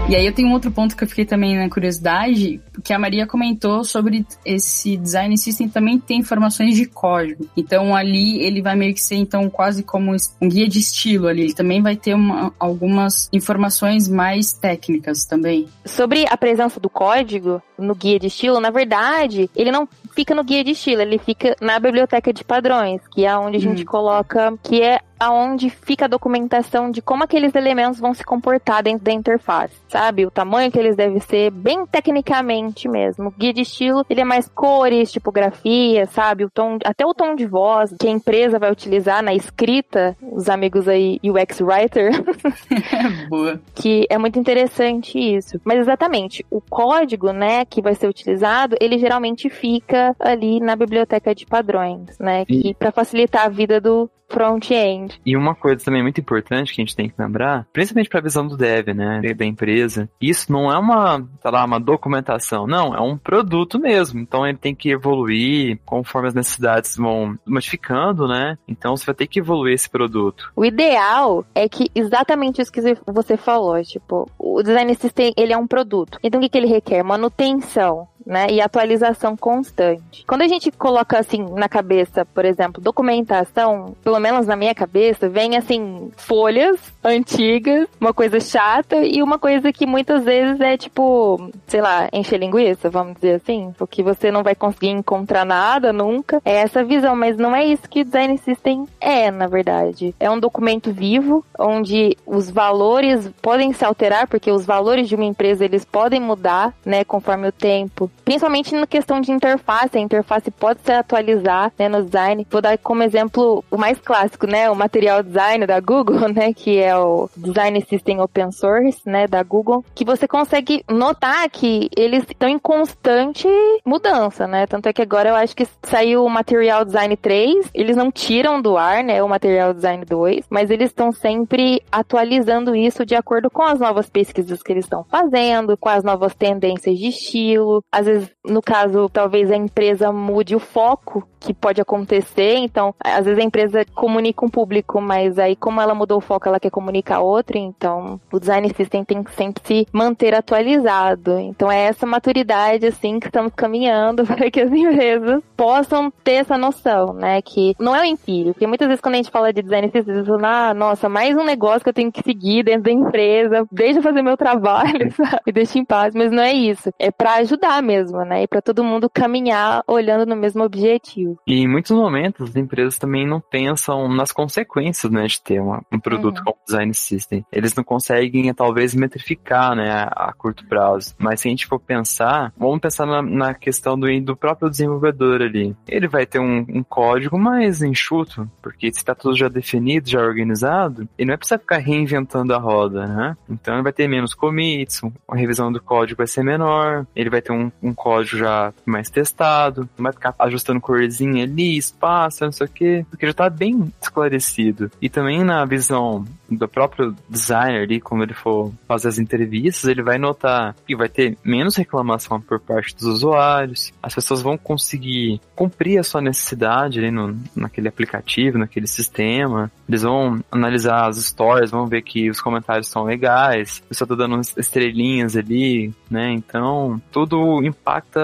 E 0.08 0.16
aí 0.16 0.26
eu 0.26 0.32
tenho 0.32 0.48
um 0.48 0.52
outro 0.52 0.70
ponto 0.70 0.96
que 0.96 1.04
eu 1.04 1.08
fiquei 1.08 1.24
também 1.24 1.56
na 1.56 1.70
curiosidade, 1.70 2.60
que 2.84 2.92
a 2.92 2.98
Maria 2.98 3.26
comentou 3.26 3.82
sobre 3.84 4.26
esse 4.44 4.96
design 4.96 5.38
system 5.38 5.68
também 5.68 5.98
tem 5.98 6.18
informações 6.18 6.76
de 6.76 6.86
código. 6.86 7.48
Então 7.56 7.94
ali 7.94 8.42
ele 8.42 8.60
vai 8.60 8.76
meio 8.76 8.92
que 8.92 9.02
ser 9.02 9.14
então 9.14 9.48
quase 9.48 9.82
como 9.82 10.14
um 10.40 10.48
guia 10.48 10.68
de 10.68 10.80
estilo 10.80 11.28
ali. 11.28 11.42
Ele 11.42 11.54
também 11.54 11.80
vai 11.80 11.96
ter 11.96 12.14
uma, 12.14 12.52
algumas 12.58 13.30
informações 13.32 14.08
mais 14.08 14.52
técnicas 14.52 15.24
também. 15.24 15.66
Sobre 15.86 16.26
a 16.28 16.36
presença 16.36 16.78
do 16.78 16.90
código 16.90 17.62
no 17.78 17.94
guia 17.94 18.18
de 18.18 18.26
estilo, 18.26 18.60
na 18.60 18.70
verdade, 18.70 19.48
ele 19.56 19.70
não 19.70 19.88
fica 20.12 20.34
no 20.34 20.44
guia 20.44 20.62
de 20.64 20.72
estilo, 20.72 21.02
ele 21.02 21.18
fica 21.18 21.56
na 21.60 21.78
biblioteca 21.78 22.32
de 22.32 22.44
padrões, 22.44 23.00
que 23.08 23.24
é 23.24 23.36
onde 23.36 23.56
a 23.56 23.60
gente 23.60 23.82
hum. 23.82 23.86
coloca, 23.86 24.54
que 24.62 24.82
é 24.82 25.00
aonde 25.22 25.70
fica 25.70 26.06
a 26.06 26.08
documentação 26.08 26.90
de 26.90 27.00
como 27.00 27.22
aqueles 27.22 27.54
elementos 27.54 28.00
vão 28.00 28.12
se 28.12 28.24
comportar 28.24 28.82
dentro 28.82 29.04
da 29.04 29.12
interface, 29.12 29.74
sabe? 29.88 30.26
O 30.26 30.30
tamanho 30.32 30.70
que 30.72 30.78
eles 30.78 30.96
devem 30.96 31.20
ser, 31.20 31.50
bem 31.50 31.86
tecnicamente 31.86 32.88
mesmo. 32.88 33.28
O 33.28 33.30
guia 33.30 33.52
de 33.52 33.60
estilo, 33.60 34.04
ele 34.10 34.20
é 34.20 34.24
mais 34.24 34.48
cores, 34.48 35.12
tipografia, 35.12 36.06
sabe? 36.06 36.44
O 36.44 36.50
tom, 36.50 36.76
até 36.84 37.06
o 37.06 37.14
tom 37.14 37.36
de 37.36 37.46
voz 37.46 37.94
que 38.00 38.08
a 38.08 38.10
empresa 38.10 38.58
vai 38.58 38.72
utilizar 38.72 39.22
na 39.22 39.32
escrita, 39.32 40.16
os 40.20 40.48
amigos 40.48 40.88
aí 40.88 41.20
UX 41.22 41.60
Writer. 41.60 42.10
Boa. 43.30 43.60
Que 43.76 44.06
é 44.10 44.18
muito 44.18 44.40
interessante 44.40 45.18
isso. 45.18 45.60
Mas 45.64 45.78
exatamente, 45.78 46.44
o 46.50 46.60
código, 46.60 47.32
né, 47.32 47.64
que 47.64 47.80
vai 47.80 47.94
ser 47.94 48.08
utilizado, 48.08 48.76
ele 48.80 48.98
geralmente 48.98 49.48
fica 49.48 50.01
ali 50.18 50.60
na 50.60 50.76
biblioteca 50.76 51.34
de 51.34 51.46
padrões, 51.46 52.18
né? 52.18 52.44
Que 52.44 52.74
para 52.74 52.92
facilitar 52.92 53.46
a 53.46 53.48
vida 53.48 53.80
do 53.80 54.10
front-end. 54.32 55.20
E 55.24 55.36
uma 55.36 55.54
coisa 55.54 55.84
também 55.84 56.02
muito 56.02 56.20
importante 56.20 56.72
que 56.72 56.80
a 56.80 56.84
gente 56.84 56.96
tem 56.96 57.08
que 57.08 57.14
lembrar, 57.18 57.66
principalmente 57.72 58.08
para 58.08 58.20
a 58.20 58.22
visão 58.22 58.46
do 58.46 58.56
dev, 58.56 58.88
né, 58.88 59.20
da 59.34 59.44
empresa, 59.44 60.08
isso 60.20 60.50
não 60.50 60.72
é 60.72 60.78
uma, 60.78 61.18
sei 61.40 61.50
lá, 61.50 61.64
uma 61.64 61.78
documentação, 61.78 62.66
não, 62.66 62.94
é 62.94 63.00
um 63.00 63.16
produto 63.16 63.78
mesmo. 63.78 64.18
Então 64.18 64.46
ele 64.46 64.56
tem 64.56 64.74
que 64.74 64.90
evoluir 64.90 65.78
conforme 65.84 66.28
as 66.28 66.34
necessidades 66.34 66.96
vão 66.96 67.38
modificando, 67.46 68.26
né? 68.26 68.56
Então 68.66 68.96
você 68.96 69.04
vai 69.04 69.14
ter 69.14 69.26
que 69.26 69.40
evoluir 69.40 69.74
esse 69.74 69.90
produto. 69.90 70.50
O 70.56 70.64
ideal 70.64 71.44
é 71.54 71.68
que 71.68 71.90
exatamente 71.94 72.62
isso 72.62 72.72
que 72.72 72.80
você 73.06 73.36
falou, 73.36 73.82
tipo, 73.82 74.30
o 74.38 74.62
design 74.62 74.94
system, 74.94 75.32
ele 75.36 75.52
é 75.52 75.58
um 75.58 75.66
produto. 75.66 76.18
Então 76.22 76.40
o 76.40 76.42
que, 76.42 76.48
que 76.48 76.58
ele 76.58 76.66
requer? 76.66 77.02
Manutenção 77.02 78.08
né? 78.26 78.46
E 78.50 78.60
atualização 78.60 79.36
constante. 79.36 80.24
Quando 80.26 80.42
a 80.42 80.48
gente 80.48 80.70
coloca 80.70 81.18
assim 81.18 81.44
na 81.54 81.68
cabeça, 81.68 82.24
por 82.24 82.44
exemplo, 82.44 82.82
documentação, 82.82 83.94
pelo 84.02 84.18
menos 84.20 84.46
na 84.46 84.56
minha 84.56 84.74
cabeça, 84.74 85.28
vem 85.28 85.56
assim, 85.56 86.10
folhas 86.16 86.78
antigas, 87.02 87.88
uma 88.00 88.12
coisa 88.12 88.40
chata 88.40 88.96
e 88.96 89.22
uma 89.22 89.38
coisa 89.38 89.72
que 89.72 89.86
muitas 89.86 90.24
vezes 90.24 90.60
é 90.60 90.76
tipo, 90.76 91.50
sei 91.66 91.80
lá, 91.80 92.08
encher 92.12 92.38
linguiça, 92.38 92.90
vamos 92.90 93.14
dizer 93.14 93.36
assim, 93.36 93.72
porque 93.76 94.02
você 94.02 94.30
não 94.30 94.42
vai 94.42 94.54
conseguir 94.54 94.90
encontrar 94.90 95.44
nada 95.44 95.92
nunca. 95.92 96.40
É 96.44 96.56
essa 96.56 96.84
visão, 96.84 97.16
mas 97.16 97.36
não 97.36 97.54
é 97.54 97.64
isso 97.66 97.88
que 97.88 98.02
o 98.02 98.04
design 98.04 98.36
system 98.38 98.86
é, 99.00 99.30
na 99.30 99.46
verdade. 99.46 100.14
É 100.18 100.30
um 100.30 100.38
documento 100.38 100.92
vivo 100.92 101.44
onde 101.58 102.16
os 102.26 102.50
valores 102.50 103.30
podem 103.40 103.72
se 103.72 103.84
alterar, 103.84 104.26
porque 104.28 104.50
os 104.50 104.64
valores 104.64 105.08
de 105.08 105.14
uma 105.14 105.24
empresa 105.24 105.64
eles 105.64 105.84
podem 105.84 106.20
mudar, 106.20 106.72
né, 106.84 107.04
conforme 107.04 107.48
o 107.48 107.52
tempo 107.52 108.10
principalmente 108.24 108.74
na 108.74 108.86
questão 108.86 109.20
de 109.20 109.32
interface. 109.32 109.96
A 109.96 110.00
interface 110.00 110.50
pode 110.50 110.80
se 110.82 110.92
atualizar 110.92 111.72
né, 111.78 111.88
no 111.88 112.02
design. 112.02 112.46
Vou 112.50 112.60
dar 112.60 112.78
como 112.78 113.02
exemplo 113.02 113.64
o 113.70 113.76
mais 113.76 113.98
clássico, 113.98 114.46
né? 114.46 114.70
O 114.70 114.74
material 114.74 115.22
design 115.22 115.66
da 115.66 115.80
Google, 115.80 116.28
né? 116.32 116.52
Que 116.52 116.78
é 116.78 116.96
o 116.96 117.28
Design 117.36 117.80
System 117.88 118.20
Open 118.20 118.52
Source, 118.52 119.00
né? 119.04 119.26
Da 119.26 119.42
Google. 119.42 119.84
Que 119.94 120.04
você 120.04 120.26
consegue 120.26 120.84
notar 120.90 121.48
que 121.50 121.88
eles 121.96 122.24
estão 122.28 122.48
em 122.48 122.58
constante 122.58 123.48
mudança, 123.84 124.46
né? 124.46 124.66
Tanto 124.66 124.88
é 124.88 124.92
que 124.92 125.02
agora 125.02 125.30
eu 125.30 125.34
acho 125.34 125.54
que 125.54 125.66
saiu 125.82 126.24
o 126.24 126.30
Material 126.30 126.84
Design 126.84 127.16
3. 127.16 127.70
Eles 127.74 127.96
não 127.96 128.10
tiram 128.10 128.60
do 128.60 128.76
ar, 128.76 129.02
né? 129.02 129.22
O 129.22 129.28
Material 129.28 129.74
Design 129.74 130.04
2. 130.04 130.46
Mas 130.48 130.70
eles 130.70 130.90
estão 130.90 131.12
sempre 131.12 131.82
atualizando 131.90 132.74
isso 132.74 133.04
de 133.04 133.14
acordo 133.14 133.50
com 133.50 133.62
as 133.62 133.80
novas 133.80 134.08
pesquisas 134.08 134.62
que 134.62 134.72
eles 134.72 134.84
estão 134.84 135.04
fazendo, 135.04 135.76
com 135.76 135.88
as 135.88 136.04
novas 136.04 136.34
tendências 136.34 136.98
de 136.98 137.08
estilo. 137.08 137.82
Às 138.02 138.06
vezes, 138.06 138.30
no 138.44 138.60
caso, 138.60 139.08
talvez 139.08 139.50
a 139.50 139.56
empresa 139.56 140.12
mude 140.12 140.56
o 140.56 140.58
foco 140.58 141.26
que 141.42 141.52
pode 141.52 141.80
acontecer. 141.80 142.56
Então, 142.56 142.94
às 143.02 143.24
vezes 143.24 143.38
a 143.38 143.44
empresa 143.44 143.84
comunica 143.94 144.44
um 144.44 144.48
público, 144.48 145.00
mas 145.00 145.38
aí, 145.38 145.56
como 145.56 145.80
ela 145.80 145.94
mudou 145.94 146.18
o 146.18 146.20
foco, 146.20 146.48
ela 146.48 146.60
quer 146.60 146.70
comunicar 146.70 147.20
outro. 147.20 147.58
Então, 147.58 148.20
o 148.32 148.38
design 148.38 148.68
system 148.74 149.04
tem 149.04 149.22
que 149.22 149.32
sempre 149.34 149.62
se 149.64 149.86
manter 149.92 150.34
atualizado. 150.34 151.38
Então, 151.38 151.70
é 151.70 151.84
essa 151.84 152.06
maturidade, 152.06 152.86
assim, 152.86 153.18
que 153.18 153.26
estamos 153.26 153.52
caminhando 153.54 154.24
para 154.26 154.50
que 154.50 154.60
as 154.60 154.72
empresas 154.72 155.42
possam 155.56 156.12
ter 156.24 156.34
essa 156.34 156.56
noção, 156.56 157.12
né? 157.12 157.42
Que 157.42 157.74
não 157.78 157.94
é 157.94 158.02
o 158.02 158.04
empírico. 158.04 158.54
Porque 158.54 158.66
muitas 158.66 158.88
vezes, 158.88 159.00
quando 159.00 159.14
a 159.14 159.18
gente 159.18 159.30
fala 159.30 159.52
de 159.52 159.62
design 159.62 159.90
system, 159.90 160.14
eles 160.14 160.26
falam, 160.26 160.44
ah, 160.44 160.74
nossa, 160.74 161.08
mais 161.08 161.36
um 161.36 161.44
negócio 161.44 161.82
que 161.82 161.88
eu 161.88 161.94
tenho 161.94 162.12
que 162.12 162.22
seguir 162.22 162.64
dentro 162.64 162.84
da 162.84 162.92
empresa, 162.92 163.66
deixa 163.70 163.98
eu 163.98 164.02
fazer 164.02 164.22
meu 164.22 164.36
trabalho, 164.36 165.10
sabe? 165.16 165.52
Deixa 165.52 165.78
em 165.78 165.84
paz. 165.84 166.14
Mas 166.14 166.30
não 166.30 166.42
é 166.42 166.52
isso. 166.52 166.90
É 166.98 167.10
para 167.10 167.34
ajudar 167.34 167.82
mesmo, 167.82 167.91
né? 168.24 168.42
E 168.42 168.46
para 168.46 168.62
todo 168.62 168.84
mundo 168.84 169.10
caminhar 169.10 169.82
olhando 169.86 170.26
no 170.26 170.36
mesmo 170.36 170.62
objetivo. 170.64 171.38
E 171.46 171.60
em 171.60 171.68
muitos 171.68 171.92
momentos 171.92 172.50
as 172.50 172.56
empresas 172.56 172.98
também 172.98 173.26
não 173.26 173.40
pensam 173.40 174.08
nas 174.08 174.32
consequências, 174.32 175.10
né, 175.10 175.26
de 175.26 175.40
ter 175.40 175.60
uma, 175.60 175.82
um 175.92 175.98
produto 175.98 176.38
uhum. 176.38 176.44
como 176.44 176.56
design 176.66 176.94
system. 176.94 177.44
Eles 177.52 177.74
não 177.74 177.84
conseguem 177.84 178.52
talvez 178.54 178.94
metrificar, 178.94 179.74
né, 179.74 179.90
a, 179.90 180.28
a, 180.28 180.32
curto 180.32 180.66
prazo. 180.66 181.14
Mas 181.18 181.40
se 181.40 181.48
a 181.48 181.50
gente 181.50 181.66
for 181.66 181.78
pensar, 181.78 182.52
vamos 182.56 182.80
pensar 182.80 183.06
na, 183.06 183.22
na 183.22 183.54
questão 183.54 183.98
do, 183.98 184.06
do 184.20 184.36
próprio 184.36 184.70
desenvolvedor 184.70 185.42
ali. 185.42 185.76
Ele 185.88 186.08
vai 186.08 186.26
ter 186.26 186.38
um, 186.38 186.64
um 186.68 186.82
código 186.82 187.38
mais 187.38 187.82
enxuto, 187.82 188.50
porque 188.62 188.92
se 188.92 188.98
está 188.98 189.14
tudo 189.14 189.36
já 189.36 189.48
definido, 189.48 190.08
já 190.08 190.20
organizado, 190.20 191.08
ele 191.18 191.28
não 191.28 191.34
é 191.34 191.36
precisar 191.36 191.58
ficar 191.58 191.78
reinventando 191.78 192.54
a 192.54 192.58
roda, 192.58 193.06
né? 193.06 193.36
Então 193.48 193.74
ele 193.74 193.82
vai 193.82 193.92
ter 193.92 194.08
menos 194.08 194.34
commits, 194.34 195.00
a 195.28 195.36
revisão 195.36 195.72
do 195.72 195.80
código 195.80 196.18
vai 196.18 196.26
ser 196.26 196.42
menor, 196.42 197.06
ele 197.14 197.30
vai 197.30 197.40
ter 197.40 197.52
um, 197.52 197.70
um 197.82 197.92
código 197.92 198.38
já 198.38 198.72
mais 198.86 199.10
testado, 199.10 199.88
não 199.98 200.04
vai 200.04 200.12
ficar 200.12 200.34
ajustando 200.38 200.80
corzinha 200.80 201.44
ali, 201.44 201.76
espaço, 201.76 202.44
não 202.44 202.52
sei 202.52 202.66
o 202.66 202.70
que, 202.70 203.06
porque 203.10 203.26
já 203.26 203.34
tá 203.34 203.50
bem 203.50 203.92
esclarecido. 204.00 204.90
E 205.00 205.08
também 205.08 205.42
na 205.42 205.64
visão 205.64 206.24
do 206.56 206.68
próprio 206.68 207.14
designer 207.28 207.82
ali, 207.82 208.00
quando 208.00 208.22
ele 208.22 208.34
for 208.34 208.72
fazer 208.86 209.08
as 209.08 209.18
entrevistas, 209.18 209.84
ele 209.84 210.02
vai 210.02 210.18
notar 210.18 210.74
que 210.86 210.96
vai 210.96 211.08
ter 211.08 211.36
menos 211.44 211.76
reclamação 211.76 212.40
por 212.40 212.60
parte 212.60 212.94
dos 212.94 213.04
usuários, 213.04 213.92
as 214.02 214.14
pessoas 214.14 214.42
vão 214.42 214.56
conseguir 214.56 215.40
cumprir 215.54 215.98
a 215.98 216.02
sua 216.02 216.20
necessidade 216.20 216.98
ali 216.98 217.10
no, 217.10 217.36
naquele 217.54 217.88
aplicativo, 217.88 218.58
naquele 218.58 218.86
sistema, 218.86 219.70
eles 219.88 220.02
vão 220.02 220.42
analisar 220.50 221.08
as 221.08 221.16
stories, 221.16 221.70
vão 221.70 221.86
ver 221.86 222.02
que 222.02 222.30
os 222.30 222.40
comentários 222.40 222.86
estão 222.86 223.04
legais, 223.04 223.82
a 223.84 223.88
pessoa 223.88 224.08
tá 224.08 224.14
dando 224.14 224.40
estrelinhas 224.56 225.36
ali, 225.36 225.92
né, 226.10 226.32
então 226.32 227.00
tudo 227.10 227.62
impacta 227.64 228.20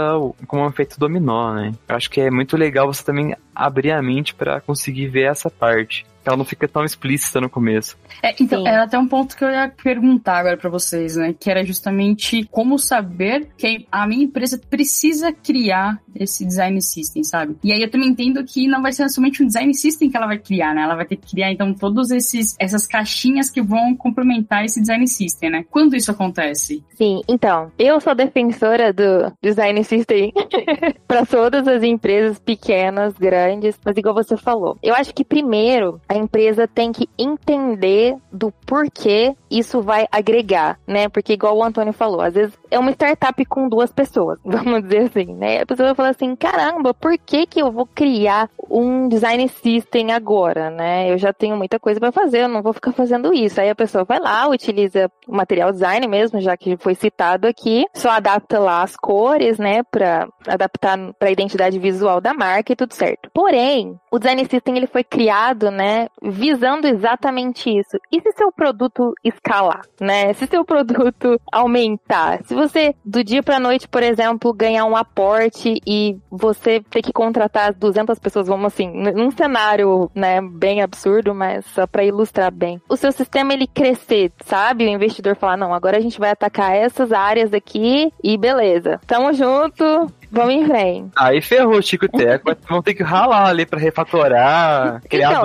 como 0.47 0.63
um 0.63 0.69
efeito 0.69 0.99
dominó, 0.99 1.55
né. 1.55 1.73
Eu 1.89 1.97
acho 1.97 2.11
que 2.11 2.21
é 2.21 2.31
muito 2.31 2.57
legal 2.57 2.87
você 2.87 3.05
também 3.05 3.35
abrir 3.55 3.93
a 3.93 4.03
mente 4.03 4.35
para 4.35 4.61
conseguir 4.61 5.09
ver 5.09 5.31
essa 5.31 5.51
parte 5.51 6.07
ela 6.25 6.37
não 6.37 6.45
fica 6.45 6.69
tão 6.69 6.85
explícita 6.85 7.41
no 7.41 7.49
começo. 7.49 7.97
É, 8.23 8.35
então, 8.41 8.63
Sim. 8.63 8.69
era 8.69 8.85
até 8.85 8.99
um 8.99 9.09
ponto 9.09 9.37
que 9.37 9.45
eu 9.45 9.51
ia 9.51 9.73
perguntar 9.83 10.39
agora 10.39 10.57
para 10.57 10.71
vocês, 10.71 11.17
né? 11.17 11.35
Que 11.39 11.51
era 11.51 11.65
justamente 11.65 12.47
como 12.51 12.79
saber 12.79 13.49
que 13.57 13.87
a 13.91 14.07
minha 14.07 14.25
empresa 14.25 14.61
precisa 14.71 15.33
criar 15.33 16.01
esse 16.15 16.45
design 16.45 16.81
system, 16.83 17.23
sabe? 17.23 17.57
E 17.63 17.73
aí 17.73 17.83
eu 17.83 17.91
também 17.91 18.09
entendo 18.09 18.45
que 18.45 18.67
não 18.67 18.83
vai 18.83 18.93
ser 18.93 19.09
somente 19.09 19.43
um 19.43 19.47
design 19.47 19.73
system 19.75 20.11
que 20.11 20.17
ela 20.17 20.27
vai 20.27 20.39
criar, 20.39 20.75
né? 20.75 20.83
Ela 20.83 20.97
vai 20.97 21.07
ter 21.07 21.17
que 21.17 21.31
criar, 21.31 21.51
então, 21.53 21.73
todos 21.73 22.11
esses 22.11 22.57
essas 22.59 22.87
caixinhas 22.87 23.51
que 23.51 23.63
vão 23.63 23.95
complementar 23.95 24.65
esse 24.65 24.81
design 24.81 25.07
system, 25.07 25.51
né? 25.51 25.65
Quando 25.71 25.97
isso 25.97 26.11
acontece? 26.11 26.85
Sim, 26.95 27.23
então, 27.29 27.71
eu 27.79 28.01
sou 28.01 28.15
defensora 28.15 28.93
do 28.93 29.33
design 29.43 29.83
system 29.85 30.33
para 31.07 31.25
todas 31.25 31.67
as 31.69 31.83
empresas 31.83 32.39
pequenas, 32.39 33.15
grandes, 33.15 33.79
mas 33.85 33.97
igual 33.97 34.15
você 34.15 34.37
falou. 34.37 34.77
Eu 34.83 34.95
acho 34.95 35.15
que 35.15 35.25
primeiro 35.25 36.01
a 36.09 36.17
empresa 36.17 36.67
tem 36.67 36.91
que 36.93 37.09
entender 37.19 38.17
do 38.33 38.51
porquê 38.67 39.35
isso 39.51 39.83
vai 39.83 40.07
agregar, 40.11 40.79
né? 40.87 41.09
Porque 41.09 41.35
igual 41.35 41.57
o 41.57 41.63
Antônio 41.63 41.93
falou, 41.93 42.21
às 42.21 42.35
vezes 42.35 42.59
é 42.71 42.79
uma 42.79 42.91
startup 42.93 43.45
com 43.45 43.69
duas 43.69 43.93
pessoas, 43.93 44.39
vamos 44.45 44.83
dizer 44.83 45.11
assim, 45.11 45.35
né? 45.35 45.63
A 45.63 45.67
pessoa 45.67 45.89
vai 45.89 45.95
falar 45.95 46.11
assim, 46.11 46.35
caramba, 46.35 46.95
por 46.95 47.17
que 47.19 47.47
que 47.47 47.61
eu 47.61 47.71
vou 47.71 47.87
criar 47.87 48.49
um 48.71 49.09
design 49.09 49.47
system 49.49 50.13
agora, 50.13 50.71
né? 50.71 51.11
Eu 51.13 51.19
já 51.19 51.33
tenho 51.33 51.57
muita 51.57 51.79
coisa 51.79 52.01
para 52.01 52.13
fazer, 52.13 52.43
eu 52.43 52.49
não 52.49 52.63
vou 52.63 52.73
ficar 52.73 52.93
fazendo 52.93 53.33
isso. 53.33 53.61
Aí 53.61 53.69
a 53.69 53.75
pessoa 53.75 54.05
vai 54.05 54.19
lá, 54.19 54.49
utiliza 54.49 55.11
o 55.27 55.35
material 55.35 55.73
design 55.73 56.07
mesmo, 56.07 56.41
já 56.41 56.57
que 56.57 56.77
foi 56.77 56.95
citado 56.95 57.47
aqui, 57.47 57.85
só 57.95 58.11
adapta 58.11 58.59
lá 58.59 58.83
as 58.83 58.97
cores, 58.97 59.59
né, 59.59 59.83
para 59.83 60.29
adaptar 60.47 60.99
para 61.19 61.29
a 61.29 61.33
identidade 61.33 61.79
visual 61.79 62.21
da 62.21 62.33
marca 62.35 62.73
e 62.73 62.77
tudo 62.77 62.95
certo. 62.95 63.31
Porém, 63.33 63.99
o 64.11 64.19
Design 64.19 64.45
System 64.45 64.77
ele 64.77 64.87
foi 64.87 65.05
criado, 65.05 65.71
né, 65.71 65.98
visando 66.23 66.87
exatamente 66.87 67.71
isso. 67.71 67.99
E 68.13 68.21
se 68.21 68.33
seu 68.33 68.53
produto 68.53 69.13
escalar, 69.25 69.83
né? 70.01 70.33
Se 70.35 70.47
seu 70.47 70.65
produto 70.65 71.41
aumentar, 71.53 72.45
se 72.45 72.55
você 72.55 72.95
do 73.05 73.25
dia 73.25 73.43
para 73.43 73.59
noite, 73.59 73.89
por 73.89 74.03
exemplo, 74.03 74.53
ganhar 74.53 74.85
um 74.85 74.97
aporte 74.97 75.81
e 75.87 76.17
você 76.31 76.81
ter 76.91 77.03
que 77.03 77.13
contratar 77.13 77.73
200 77.73 78.19
pessoas, 78.19 78.47
vamos 78.47 78.67
assim, 78.67 78.89
num 78.91 79.31
cenário, 79.31 80.11
né, 80.15 80.41
bem 80.41 80.83
absurdo, 80.83 81.35
mas 81.35 81.65
só 81.67 81.87
para 81.87 82.05
ilustrar 82.05 82.53
bem. 82.53 82.81
O 82.89 82.97
seu 82.97 83.13
sistema 83.13 83.53
ele 83.53 83.67
crescer, 83.67 84.33
sabe? 84.45 84.85
O 84.85 84.89
investidor 84.89 85.37
falar, 85.37 85.57
não, 85.57 85.73
agora 85.73 85.97
a 85.97 86.01
gente 86.01 86.19
vai 86.19 86.31
atacar 86.31 86.75
essas 86.75 87.13
áreas 87.13 87.53
aqui 87.53 88.13
e 88.23 88.37
beleza. 88.37 89.01
Tamo 89.07 89.33
junto, 89.33 89.85
Vamos 90.31 90.55
em 90.55 90.67
frente. 90.67 91.11
Aí 91.17 91.41
ferrou, 91.41 91.81
Chico 91.81 92.05
e 92.05 92.09
Teco. 92.17 92.55
vão 92.69 92.83
ter 92.83 92.95
que 92.95 93.03
ralar 93.03 93.47
ali 93.49 93.65
pra 93.65 93.79
refatorar, 93.79 95.03
criar 95.09 95.33
então. 95.33 95.43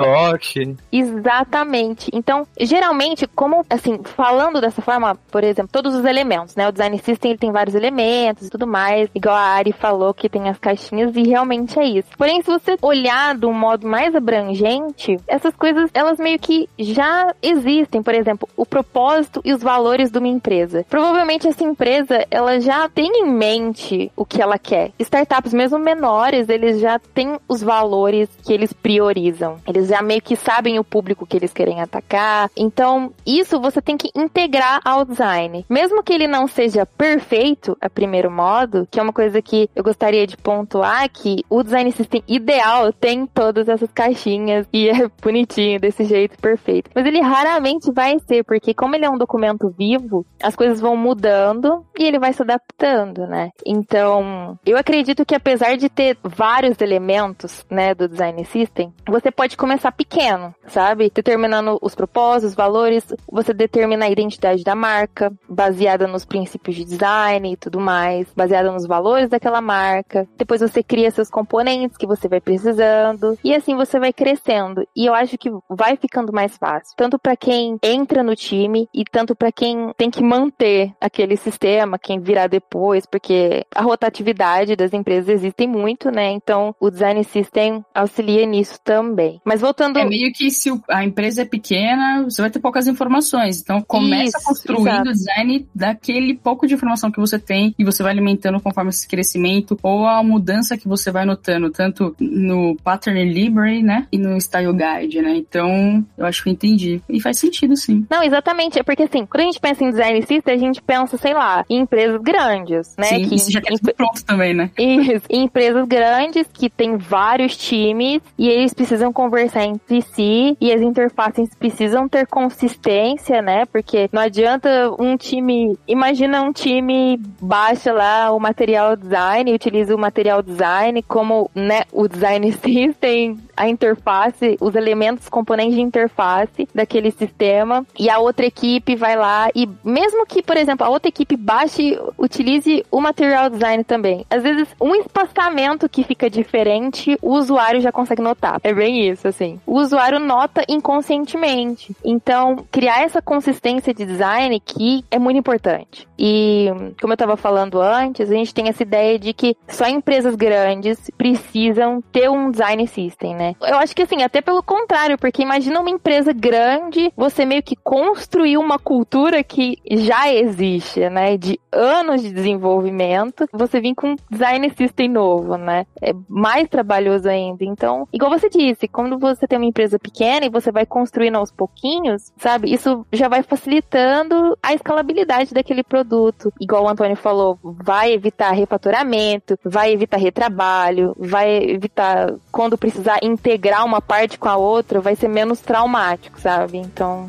Exatamente. 0.92 2.10
Então, 2.12 2.46
geralmente, 2.60 3.26
como, 3.26 3.64
assim, 3.68 4.00
falando 4.04 4.60
dessa 4.60 4.82
forma, 4.82 5.16
por 5.30 5.42
exemplo, 5.42 5.70
todos 5.72 5.94
os 5.94 6.04
elementos, 6.04 6.54
né? 6.54 6.68
O 6.68 6.72
Design 6.72 6.98
System 6.98 7.32
ele 7.32 7.38
tem 7.38 7.52
vários 7.52 7.74
elementos 7.74 8.46
e 8.46 8.50
tudo 8.50 8.66
mais, 8.66 9.08
igual 9.14 9.34
a 9.34 9.40
Ari 9.40 9.72
falou 9.72 10.12
que 10.12 10.28
tem 10.28 10.48
as 10.48 10.58
caixinhas 10.58 11.16
e 11.16 11.22
realmente 11.22 11.78
é 11.78 11.84
isso. 11.84 12.08
Porém, 12.16 12.42
se 12.42 12.50
você 12.50 12.76
olhar 12.82 13.36
de 13.36 13.46
um 13.46 13.52
modo 13.52 13.86
mais 13.86 14.14
abrangente, 14.14 15.18
essas 15.26 15.54
coisas, 15.54 15.90
elas 15.94 16.18
meio 16.18 16.38
que 16.38 16.68
já 16.78 17.34
existem. 17.42 18.02
Por 18.02 18.14
exemplo, 18.14 18.48
o 18.56 18.66
propósito 18.66 19.40
e 19.44 19.52
os 19.52 19.62
valores 19.62 20.10
de 20.10 20.18
uma 20.18 20.28
empresa. 20.28 20.84
Provavelmente 20.88 21.48
essa 21.48 21.64
empresa, 21.64 22.26
ela 22.30 22.60
já 22.60 22.88
tem 22.88 23.06
em 23.06 23.30
mente 23.30 24.10
o 24.16 24.24
que 24.24 24.42
ela 24.42 24.58
quer 24.58 24.73
quer. 24.74 24.90
Startups, 24.98 25.54
mesmo 25.54 25.78
menores, 25.78 26.48
eles 26.48 26.80
já 26.80 26.98
têm 26.98 27.38
os 27.48 27.62
valores 27.62 28.28
que 28.44 28.52
eles 28.52 28.72
priorizam. 28.72 29.58
Eles 29.68 29.88
já 29.88 30.02
meio 30.02 30.20
que 30.20 30.34
sabem 30.34 30.78
o 30.78 30.84
público 30.84 31.26
que 31.26 31.36
eles 31.36 31.52
querem 31.52 31.80
atacar. 31.80 32.50
Então, 32.56 33.12
isso 33.24 33.60
você 33.60 33.80
tem 33.80 33.96
que 33.96 34.10
integrar 34.16 34.80
ao 34.84 35.04
design. 35.04 35.64
Mesmo 35.70 36.02
que 36.02 36.12
ele 36.12 36.26
não 36.26 36.48
seja 36.48 36.84
perfeito 36.84 37.76
a 37.80 37.88
primeiro 37.88 38.30
modo, 38.30 38.88
que 38.90 38.98
é 38.98 39.02
uma 39.02 39.12
coisa 39.12 39.40
que 39.40 39.70
eu 39.76 39.84
gostaria 39.84 40.26
de 40.26 40.36
pontuar 40.36 41.08
que 41.08 41.44
o 41.48 41.62
design 41.62 41.92
system 41.92 42.22
ideal 42.26 42.92
tem 42.92 43.26
todas 43.26 43.68
essas 43.68 43.90
caixinhas 43.92 44.66
e 44.72 44.88
é 44.88 45.08
bonitinho 45.22 45.78
desse 45.78 46.04
jeito 46.04 46.36
perfeito. 46.38 46.90
Mas 46.94 47.06
ele 47.06 47.20
raramente 47.20 47.92
vai 47.92 48.18
ser, 48.26 48.42
porque 48.44 48.74
como 48.74 48.96
ele 48.96 49.04
é 49.04 49.10
um 49.10 49.18
documento 49.18 49.72
vivo, 49.76 50.26
as 50.42 50.56
coisas 50.56 50.80
vão 50.80 50.96
mudando 50.96 51.84
e 51.96 52.04
ele 52.04 52.18
vai 52.18 52.32
se 52.32 52.42
adaptando, 52.42 53.26
né? 53.26 53.50
Então, 53.64 54.58
eu 54.66 54.76
acredito 54.78 55.24
que 55.24 55.34
apesar 55.34 55.76
de 55.76 55.88
ter 55.88 56.16
vários 56.22 56.80
elementos, 56.80 57.64
né, 57.70 57.94
do 57.94 58.08
design 58.08 58.44
system, 58.44 58.92
você 59.06 59.30
pode 59.30 59.56
começar 59.56 59.92
pequeno, 59.92 60.54
sabe? 60.66 61.10
Determinando 61.14 61.78
os 61.82 61.94
propósitos, 61.94 62.50
os 62.50 62.54
valores, 62.54 63.04
você 63.30 63.52
determina 63.52 64.06
a 64.06 64.10
identidade 64.10 64.64
da 64.64 64.74
marca, 64.74 65.32
baseada 65.48 66.06
nos 66.06 66.24
princípios 66.24 66.76
de 66.76 66.84
design 66.84 67.52
e 67.52 67.56
tudo 67.56 67.80
mais, 67.80 68.26
baseada 68.34 68.70
nos 68.70 68.86
valores 68.86 69.28
daquela 69.28 69.60
marca. 69.60 70.26
Depois 70.36 70.60
você 70.60 70.82
cria 70.82 71.10
seus 71.10 71.30
componentes 71.30 71.96
que 71.96 72.06
você 72.06 72.28
vai 72.28 72.40
precisando 72.40 73.38
e 73.42 73.54
assim 73.54 73.76
você 73.76 73.98
vai 73.98 74.12
crescendo. 74.12 74.86
E 74.96 75.06
eu 75.06 75.14
acho 75.14 75.36
que 75.38 75.50
vai 75.68 75.96
ficando 75.96 76.32
mais 76.32 76.56
fácil, 76.56 76.94
tanto 76.96 77.18
para 77.18 77.36
quem 77.36 77.78
entra 77.82 78.22
no 78.22 78.34
time 78.34 78.88
e 78.94 79.04
tanto 79.04 79.34
para 79.34 79.52
quem 79.52 79.92
tem 79.96 80.10
que 80.10 80.22
manter 80.22 80.92
aquele 81.00 81.36
sistema, 81.36 81.98
quem 81.98 82.20
virar 82.20 82.46
depois, 82.46 83.06
porque 83.06 83.66
a 83.74 83.82
rotatividade 83.82 84.53
das 84.76 84.92
empresas 84.92 85.28
existem 85.28 85.68
muito, 85.68 86.10
né? 86.10 86.30
Então 86.30 86.74
o 86.80 86.90
design 86.90 87.22
system 87.24 87.84
auxilia 87.94 88.46
nisso 88.46 88.78
também. 88.82 89.40
Mas 89.44 89.60
voltando. 89.60 89.98
É 89.98 90.04
meio 90.04 90.32
que 90.32 90.50
se 90.50 90.70
a 90.88 91.04
empresa 91.04 91.42
é 91.42 91.44
pequena, 91.44 92.24
você 92.24 92.40
vai 92.40 92.50
ter 92.50 92.60
poucas 92.60 92.86
informações. 92.86 93.60
Então 93.60 93.82
começa 93.82 94.38
Isso, 94.38 94.46
construindo 94.46 95.08
o 95.08 95.12
design 95.12 95.66
daquele 95.74 96.34
pouco 96.34 96.66
de 96.66 96.74
informação 96.74 97.10
que 97.10 97.20
você 97.20 97.38
tem 97.38 97.74
e 97.78 97.84
você 97.84 98.02
vai 98.02 98.12
alimentando 98.12 98.60
conforme 98.60 98.90
esse 98.90 99.06
crescimento 99.08 99.78
ou 99.82 100.06
a 100.06 100.22
mudança 100.22 100.76
que 100.76 100.88
você 100.88 101.10
vai 101.10 101.24
notando, 101.24 101.70
tanto 101.70 102.14
no 102.18 102.76
Pattern 102.82 103.24
Library, 103.24 103.82
né? 103.82 104.06
E 104.12 104.18
no 104.18 104.40
Style 104.40 104.72
Guide, 104.72 105.20
né? 105.22 105.36
Então 105.36 106.04
eu 106.16 106.26
acho 106.26 106.42
que 106.42 106.48
eu 106.48 106.52
entendi. 106.52 107.00
E 107.08 107.20
faz 107.20 107.38
sentido, 107.38 107.76
sim. 107.76 108.06
Não, 108.10 108.22
exatamente. 108.22 108.78
É 108.78 108.82
porque 108.82 109.04
assim, 109.04 109.26
quando 109.26 109.42
a 109.42 109.44
gente 109.44 109.60
pensa 109.60 109.84
em 109.84 109.90
design 109.90 110.22
system, 110.22 110.54
a 110.54 110.58
gente 110.58 110.82
pensa, 110.82 111.16
sei 111.16 111.34
lá, 111.34 111.64
em 111.68 111.80
empresas 111.80 112.20
grandes, 112.20 112.94
né? 112.98 113.06
Sim, 113.06 113.28
que 113.28 113.38
já 113.52 113.60
tá 113.60 113.70
tudo 113.80 113.94
pronto 113.94 114.24
também 114.24 114.43
também, 114.44 114.54
né? 114.54 114.70
Isso. 114.78 115.26
empresas 115.30 115.86
grandes 115.86 116.46
que 116.52 116.68
têm 116.68 116.96
vários 116.96 117.56
times 117.56 118.20
e 118.38 118.48
eles 118.48 118.74
precisam 118.74 119.12
conversar 119.12 119.64
entre 119.64 120.02
si 120.02 120.56
e 120.60 120.72
as 120.72 120.82
interfaces 120.82 121.54
precisam 121.54 122.08
ter 122.08 122.26
consistência, 122.26 123.40
né? 123.40 123.64
Porque 123.66 124.08
não 124.12 124.20
adianta 124.20 124.68
um 124.98 125.16
time. 125.16 125.78
Imagina 125.88 126.42
um 126.42 126.52
time 126.52 127.18
baixa 127.40 127.92
lá 127.92 128.30
o 128.32 128.38
material 128.38 128.96
design, 128.96 129.54
utiliza 129.54 129.94
o 129.94 129.98
material 129.98 130.42
design 130.42 131.02
como 131.02 131.50
né, 131.54 131.82
o 131.92 132.06
design 132.06 132.52
system, 132.60 133.38
a 133.56 133.68
interface, 133.68 134.56
os 134.60 134.74
elementos, 134.74 135.28
componentes 135.28 135.74
de 135.74 135.80
interface 135.80 136.68
daquele 136.74 137.10
sistema 137.10 137.86
e 137.98 138.10
a 138.10 138.18
outra 138.18 138.46
equipe 138.46 138.96
vai 138.96 139.16
lá 139.16 139.48
e 139.54 139.68
mesmo 139.84 140.26
que, 140.26 140.42
por 140.42 140.56
exemplo, 140.56 140.86
a 140.86 140.90
outra 140.90 141.08
equipe 141.08 141.36
baixe, 141.36 141.98
utilize 142.18 142.84
o 142.90 143.00
material 143.00 143.50
design 143.50 143.82
também 143.84 144.24
às 144.30 144.42
vezes, 144.42 144.68
um 144.80 144.94
espaçamento 144.94 145.88
que 145.88 146.02
fica 146.04 146.28
diferente, 146.28 147.16
o 147.22 147.34
usuário 147.34 147.80
já 147.80 147.92
consegue 147.92 148.22
notar. 148.22 148.60
É 148.62 148.72
bem 148.72 149.08
isso, 149.08 149.28
assim. 149.28 149.60
O 149.66 149.78
usuário 149.78 150.18
nota 150.18 150.64
inconscientemente. 150.68 151.94
Então, 152.04 152.64
criar 152.70 153.02
essa 153.02 153.22
consistência 153.22 153.94
de 153.94 154.04
design 154.04 154.58
que 154.60 155.04
é 155.10 155.18
muito 155.18 155.38
importante. 155.38 156.06
E, 156.18 156.68
como 157.00 157.12
eu 157.12 157.14
estava 157.14 157.36
falando 157.36 157.80
antes, 157.80 158.30
a 158.30 158.34
gente 158.34 158.54
tem 158.54 158.68
essa 158.68 158.82
ideia 158.82 159.18
de 159.18 159.32
que 159.32 159.56
só 159.68 159.86
empresas 159.86 160.34
grandes 160.34 161.10
precisam 161.16 162.02
ter 162.12 162.30
um 162.30 162.50
design 162.50 162.86
system, 162.86 163.34
né? 163.34 163.43
Eu 163.60 163.76
acho 163.78 163.94
que, 163.94 164.02
assim, 164.02 164.22
até 164.22 164.40
pelo 164.40 164.62
contrário, 164.62 165.18
porque 165.18 165.42
imagina 165.42 165.80
uma 165.80 165.90
empresa 165.90 166.32
grande, 166.32 167.12
você 167.16 167.44
meio 167.44 167.62
que 167.62 167.76
construir 167.76 168.56
uma 168.56 168.78
cultura 168.78 169.42
que 169.42 169.78
já 169.90 170.32
existe, 170.32 171.08
né? 171.08 171.36
De 171.36 171.58
anos 171.72 172.22
de 172.22 172.32
desenvolvimento, 172.32 173.46
você 173.52 173.80
vir 173.80 173.94
com 173.94 174.16
design 174.30 174.70
system 174.76 175.08
novo, 175.08 175.56
né? 175.56 175.86
É 176.00 176.12
mais 176.28 176.68
trabalhoso 176.68 177.28
ainda. 177.28 177.64
Então, 177.64 178.08
igual 178.12 178.30
você 178.30 178.48
disse, 178.48 178.88
quando 178.88 179.18
você 179.18 179.46
tem 179.46 179.58
uma 179.58 179.66
empresa 179.66 179.98
pequena 179.98 180.46
e 180.46 180.50
você 180.50 180.70
vai 180.70 180.86
construindo 180.86 181.36
aos 181.36 181.50
pouquinhos, 181.50 182.32
sabe? 182.36 182.72
Isso 182.72 183.06
já 183.12 183.28
vai 183.28 183.42
facilitando 183.42 184.56
a 184.62 184.72
escalabilidade 184.72 185.52
daquele 185.52 185.82
produto. 185.82 186.52
Igual 186.60 186.84
o 186.84 186.88
Antônio 186.88 187.16
falou, 187.16 187.58
vai 187.62 188.12
evitar 188.12 188.52
refaturamento, 188.52 189.58
vai 189.64 189.92
evitar 189.92 190.18
retrabalho, 190.18 191.14
vai 191.18 191.56
evitar 191.56 192.34
quando 192.50 192.78
precisar 192.78 193.18
integrar 193.34 193.84
uma 193.84 194.00
parte 194.00 194.38
com 194.38 194.48
a 194.48 194.56
outra, 194.56 195.00
vai 195.00 195.14
ser 195.16 195.28
menos 195.28 195.60
traumático, 195.60 196.40
sabe? 196.40 196.78
Então, 196.78 197.28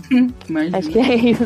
acho 0.73 0.89
que 0.89 0.99
é 0.99 1.15
isso. 1.15 1.45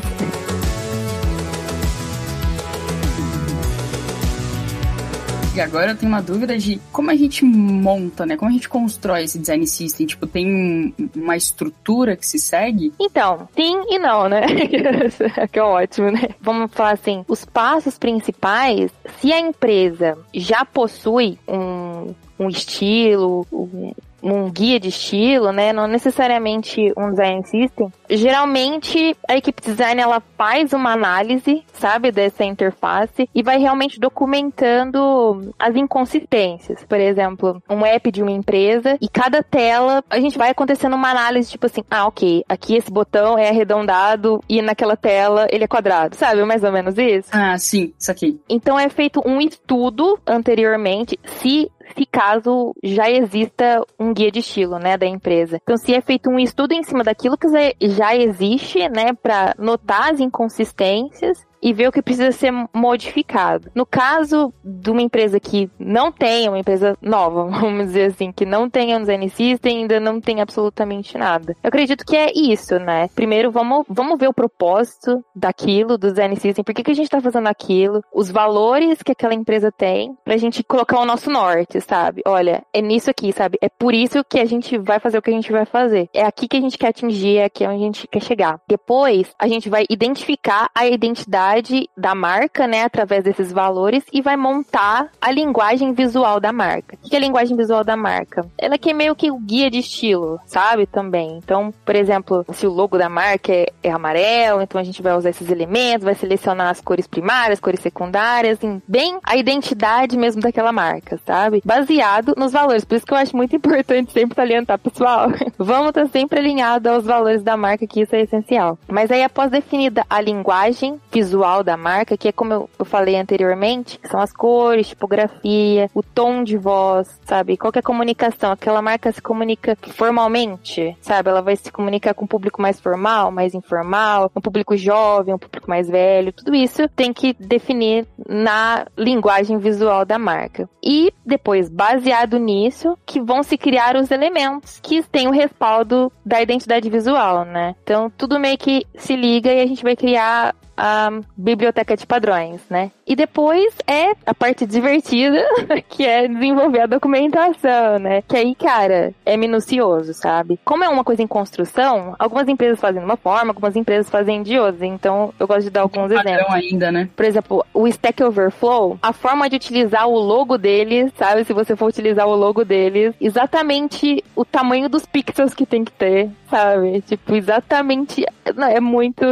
E 5.56 5.62
agora 5.62 5.92
eu 5.92 5.98
tenho 5.98 6.10
uma 6.10 6.22
dúvida 6.22 6.58
de 6.58 6.80
como 6.92 7.12
a 7.12 7.16
gente 7.16 7.44
monta, 7.44 8.26
né? 8.26 8.38
Como 8.38 8.50
a 8.50 8.54
gente 8.54 8.70
constrói 8.70 9.24
esse 9.24 9.38
design 9.38 9.66
system? 9.68 10.08
Tipo, 10.08 10.26
tem 10.26 10.94
uma 11.14 11.36
estrutura 11.36 12.16
que 12.16 12.26
se 12.26 12.40
segue? 12.40 12.94
Então, 12.98 13.50
sim 13.56 13.82
e 13.90 14.00
não, 14.00 14.30
né? 14.30 14.42
que 15.52 15.60
é 15.60 15.64
ótimo, 15.64 16.12
né? 16.12 16.30
Vamos 16.40 16.72
falar 16.72 16.94
assim, 16.94 17.26
os 17.28 17.44
passos 17.44 17.98
principais, 17.98 18.90
se 19.20 19.34
a 19.34 19.40
empresa 19.40 20.18
já 20.34 20.64
possui 20.64 21.38
um 21.46 22.14
um 22.40 22.48
estilo, 22.48 23.46
um, 23.52 23.92
um 24.22 24.50
guia 24.50 24.80
de 24.80 24.90
estilo, 24.90 25.52
né? 25.52 25.72
Não 25.74 25.88
necessariamente 25.88 26.94
um 26.98 27.12
design 27.12 27.44
system. 27.46 27.92
Geralmente 28.10 29.16
a 29.28 29.36
equipe 29.36 29.62
de 29.62 29.72
design 29.72 30.02
ela 30.02 30.22
faz 30.38 30.74
uma 30.74 30.94
análise, 30.94 31.64
sabe, 31.74 32.12
dessa 32.12 32.44
interface 32.44 33.30
e 33.34 33.44
vai 33.44 33.58
realmente 33.58 34.00
documentando 34.00 35.54
as 35.58 35.76
inconsistências. 35.76 36.84
Por 36.84 37.00
exemplo, 37.00 37.62
um 37.70 37.86
app 37.86 38.12
de 38.12 38.22
uma 38.22 38.32
empresa 38.32 38.98
e 39.02 39.08
cada 39.08 39.44
tela 39.44 40.04
a 40.10 40.20
gente 40.20 40.38
vai 40.38 40.50
acontecendo 40.50 40.96
uma 40.96 41.10
análise 41.10 41.52
tipo 41.52 41.66
assim, 41.66 41.84
ah, 41.90 42.08
ok, 42.08 42.44
aqui 42.48 42.76
esse 42.76 42.92
botão 42.92 43.38
é 43.38 43.50
arredondado 43.50 44.42
e 44.48 44.62
naquela 44.62 44.96
tela 44.96 45.48
ele 45.52 45.64
é 45.64 45.68
quadrado, 45.68 46.16
sabe? 46.16 46.44
Mais 46.44 46.64
ou 46.64 46.72
menos 46.72 46.98
isso. 46.98 47.30
Ah, 47.32 47.58
sim, 47.58 47.94
isso 47.98 48.12
aqui. 48.12 48.40
Então 48.50 48.80
é 48.80 48.90
feito 48.90 49.22
um 49.26 49.40
estudo 49.40 50.20
anteriormente 50.26 51.20
se 51.24 51.72
se 51.96 52.06
caso 52.06 52.74
já 52.84 53.10
exista 53.10 53.84
um 54.00 54.14
guia 54.14 54.32
de 54.32 54.40
estilo, 54.40 54.78
né, 54.78 54.98
da 54.98 55.06
empresa. 55.06 55.60
Então, 55.62 55.78
se 55.78 55.94
é 55.94 56.02
feito 56.02 56.30
um 56.30 56.40
estudo 56.40 56.74
em 56.74 56.84
cima 56.84 57.04
daquilo 57.04 57.38
que 57.38 57.48
já 57.82 58.16
existe, 58.16 58.88
né, 58.90 59.14
para 59.14 59.54
notar 59.58 60.14
as 60.14 60.20
inconsistências 60.20 61.49
e 61.62 61.74
ver 61.74 61.88
o 61.88 61.92
que 61.92 62.02
precisa 62.02 62.32
ser 62.32 62.52
modificado. 62.74 63.70
No 63.76 63.86
caso 63.86 64.54
de 64.64 64.90
uma 64.90 65.02
empresa 65.02 65.40
que 65.40 65.70
não 65.78 66.12
tem, 66.12 66.48
uma 66.48 66.60
empresa 66.60 66.98
nova, 67.02 67.46
vamos 67.50 67.88
dizer 67.88 68.12
assim, 68.12 68.32
que 68.32 68.46
não 68.46 68.70
tem 68.70 68.96
um 68.96 69.02
design 69.02 69.30
system, 69.30 69.80
ainda 69.80 70.00
não 70.00 70.20
tem 70.22 70.42
absolutamente 70.42 71.18
nada. 71.18 71.56
Eu 71.64 71.68
acredito 71.68 72.06
que 72.06 72.16
é 72.16 72.32
isso, 72.34 72.80
né? 72.80 73.08
Primeiro, 73.16 73.52
vamos, 73.52 73.86
vamos 73.88 74.18
ver 74.18 74.28
o 74.28 74.34
propósito 74.34 75.24
daquilo, 75.36 75.98
do 75.98 76.10
design 76.10 76.36
system, 76.36 76.64
por 76.64 76.74
que, 76.74 76.84
que 76.84 76.92
a 76.92 76.96
gente 76.96 77.10
tá 77.10 77.22
fazendo 77.22 77.48
aquilo, 77.48 78.02
os 78.14 78.32
valores 78.32 79.02
que 79.02 79.12
aquela 79.12 79.34
empresa 79.34 79.72
tem, 79.72 80.16
pra 80.24 80.38
gente 80.38 80.64
colocar 80.64 81.00
o 81.00 81.06
nosso 81.06 81.30
norte, 81.30 81.82
sabe? 81.82 82.22
Olha, 82.26 82.64
é 82.74 82.82
nisso 82.82 83.10
aqui, 83.10 83.32
sabe? 83.32 83.58
É 83.62 83.70
por 83.70 83.94
isso 83.94 84.24
que 84.24 84.40
a 84.40 84.46
gente 84.46 84.78
vai 84.78 85.00
fazer 85.00 85.18
o 85.18 85.22
que 85.22 85.30
a 85.30 85.34
gente 85.34 85.52
vai 85.52 85.66
fazer. 85.66 86.10
É 86.14 86.24
aqui 86.24 86.48
que 86.48 86.58
a 86.58 86.62
gente 86.62 86.78
quer 86.78 86.90
atingir, 86.90 87.38
é 87.38 87.46
aqui 87.46 87.66
onde 87.66 87.76
a 87.76 87.86
gente 87.86 88.08
quer 88.08 88.22
chegar. 88.22 88.60
Depois, 88.68 89.34
a 89.38 89.48
gente 89.48 89.70
vai 89.70 89.86
identificar 89.90 90.70
a 90.76 90.88
identidade 90.88 91.49
da 91.98 92.16
marca, 92.16 92.68
né, 92.68 92.84
através 92.84 93.24
desses 93.24 93.52
valores 93.52 94.04
e 94.14 94.22
vai 94.22 94.36
montar 94.36 95.10
a 95.20 95.32
linguagem 95.32 95.94
visual 95.94 96.40
da 96.40 96.52
marca. 96.52 96.98
O 97.04 97.10
que 97.10 97.16
é 97.16 97.18
a 97.18 97.22
linguagem 97.22 97.56
visual 97.56 97.84
da 97.84 97.98
marca? 97.98 98.46
Ela 98.58 98.78
que 98.78 98.92
é 98.92 98.94
meio 98.94 99.16
que 99.16 99.32
o 99.32 99.38
guia 99.38 99.70
de 99.70 99.80
estilo, 99.80 100.40
sabe? 100.46 100.86
Também. 100.86 101.38
Então, 101.38 101.74
por 101.86 101.96
exemplo, 101.96 102.46
se 102.54 102.68
o 102.68 102.72
logo 102.72 102.98
da 102.98 103.10
marca 103.10 103.52
é, 103.52 103.68
é 103.84 103.92
amarelo, 103.92 104.62
então 104.62 104.80
a 104.80 104.84
gente 104.84 105.02
vai 105.02 105.16
usar 105.16 105.30
esses 105.30 105.50
elementos, 105.50 106.06
vai 106.06 106.16
selecionar 106.16 106.70
as 106.70 106.82
cores 106.82 107.08
primárias, 107.08 107.60
cores 107.60 107.80
secundárias, 107.80 108.64
em 108.64 108.82
bem 108.88 109.20
a 109.24 109.36
identidade 109.36 110.18
mesmo 110.18 110.42
daquela 110.42 110.72
marca, 110.72 111.20
sabe? 111.26 111.62
Baseado 111.66 112.34
nos 112.38 112.52
valores. 112.52 112.86
Por 112.86 112.96
isso 112.96 113.06
que 113.06 113.14
eu 113.14 113.18
acho 113.18 113.36
muito 113.36 113.56
importante 113.58 114.12
sempre 114.12 114.36
salientar, 114.36 114.80
pessoal. 114.80 115.30
Vamos 115.58 115.90
estar 115.90 116.08
sempre 116.08 116.40
alinhado 116.40 116.90
aos 116.90 117.06
valores 117.06 117.44
da 117.44 117.58
marca, 117.58 117.88
que 117.88 118.02
isso 118.02 118.16
é 118.16 118.22
essencial. 118.22 118.78
Mas 118.88 119.12
aí, 119.12 119.24
após 119.24 119.52
definida 119.52 120.06
a 120.10 120.22
linguagem 120.22 121.00
visual 121.12 121.39
da 121.64 121.78
marca, 121.78 122.18
que 122.18 122.28
é 122.28 122.32
como 122.32 122.54
eu, 122.54 122.70
falei 122.86 123.16
anteriormente, 123.16 124.00
são 124.10 124.20
as 124.20 124.32
cores, 124.32 124.90
tipografia, 124.90 125.90
o 125.94 126.04
tom 126.04 126.44
de 126.44 126.58
voz, 126.58 127.20
sabe? 127.26 127.58
Qualquer 127.58 127.84
comunicação, 127.84 128.52
aquela 128.52 128.82
marca 128.82 129.12
se 129.12 129.22
comunica 129.22 129.78
formalmente, 129.96 130.98
sabe? 131.02 131.30
Ela 131.30 131.42
vai 131.42 131.56
se 131.56 131.72
comunicar 131.72 132.14
com 132.14 132.26
um 132.26 132.28
público 132.28 132.62
mais 132.62 132.80
formal, 132.80 133.32
mais 133.32 133.54
informal, 133.54 134.32
um 134.36 134.42
público 134.42 134.76
jovem, 134.76 135.34
um 135.34 135.40
público 135.40 135.70
mais 135.70 135.90
velho, 135.90 136.34
tudo 136.34 136.54
isso 136.56 136.88
tem 136.90 137.14
que 137.14 137.34
definir 137.34 138.08
na 138.28 138.86
linguagem 138.98 139.58
visual 139.58 140.06
da 140.06 140.20
marca. 140.20 140.70
E 140.84 141.14
depois, 141.26 141.70
baseado 141.70 142.38
nisso, 142.38 142.98
que 143.06 143.22
vão 143.22 143.44
se 143.44 143.58
criar 143.58 143.96
os 143.96 144.12
elementos 144.12 144.80
que 144.82 145.04
têm 145.04 145.28
o 145.28 145.32
respaldo 145.32 146.12
da 146.26 146.42
identidade 146.42 146.90
visual, 146.90 147.46
né? 147.46 147.76
Então, 147.84 148.10
tudo 148.10 148.40
meio 148.40 148.58
que 148.58 148.86
se 148.96 149.16
liga 149.16 149.52
e 149.52 149.62
a 149.62 149.66
gente 149.66 149.84
vai 149.84 149.96
criar 149.96 150.56
a 150.80 151.12
biblioteca 151.36 151.98
de 151.98 152.08
padrões, 152.08 152.62
né? 152.70 152.90
E 153.06 153.14
depois 153.14 153.74
é 153.86 154.14
a 154.26 154.34
parte 154.34 154.66
divertida, 154.66 155.44
que 155.90 156.06
é 156.06 156.26
desenvolver 156.26 156.82
a 156.82 156.86
documentação, 156.86 158.00
né? 158.00 158.22
Que 158.22 158.38
aí, 158.38 158.56
cara, 158.56 159.14
é 159.26 159.36
minucioso, 159.36 160.14
sabe? 160.14 160.58
Como 160.64 160.84
é 160.84 160.88
uma 160.90 161.04
coisa 161.04 161.22
em 161.22 161.28
construção, 161.28 162.16
algumas 162.18 162.48
empresas 162.48 162.80
fazem 162.80 163.02
de 163.02 163.06
uma 163.06 163.18
forma, 163.18 163.52
algumas 163.52 163.76
empresas 163.76 164.10
fazem 164.10 164.42
de 164.42 164.58
outra. 164.58 164.86
Então, 164.86 165.34
eu 165.38 165.46
gosto 165.46 165.64
de 165.64 165.70
dar 165.70 165.82
alguns 165.82 166.12
exemplos. 166.12 166.54
ainda, 166.54 166.92
né? 166.92 167.10
Por 167.14 167.26
exemplo, 167.26 167.66
o 167.74 167.86
Stack 167.88 168.24
Overflow, 168.24 168.98
a 169.02 169.12
forma 169.12 169.50
de 169.50 169.58
utilizar 169.58 170.08
o 170.08 170.18
logo 170.18 170.58
deles, 170.58 171.12
sabe? 171.18 171.44
Se 171.44 171.52
você 171.52 171.76
for 171.76 171.88
utilizar 171.88 172.26
o 172.26 172.36
logo 172.36 172.64
deles, 172.64 173.14
exatamente 173.20 174.24
o 174.34 174.46
tamanho 174.46 174.88
dos 174.88 175.06
pixels 175.06 175.54
que 175.54 175.66
tem 175.66 175.84
que 175.84 175.92
ter, 175.92 176.30
sabe? 176.50 177.02
Tipo, 177.02 177.36
exatamente. 177.36 178.24
É 178.46 178.80
muito. 178.80 179.24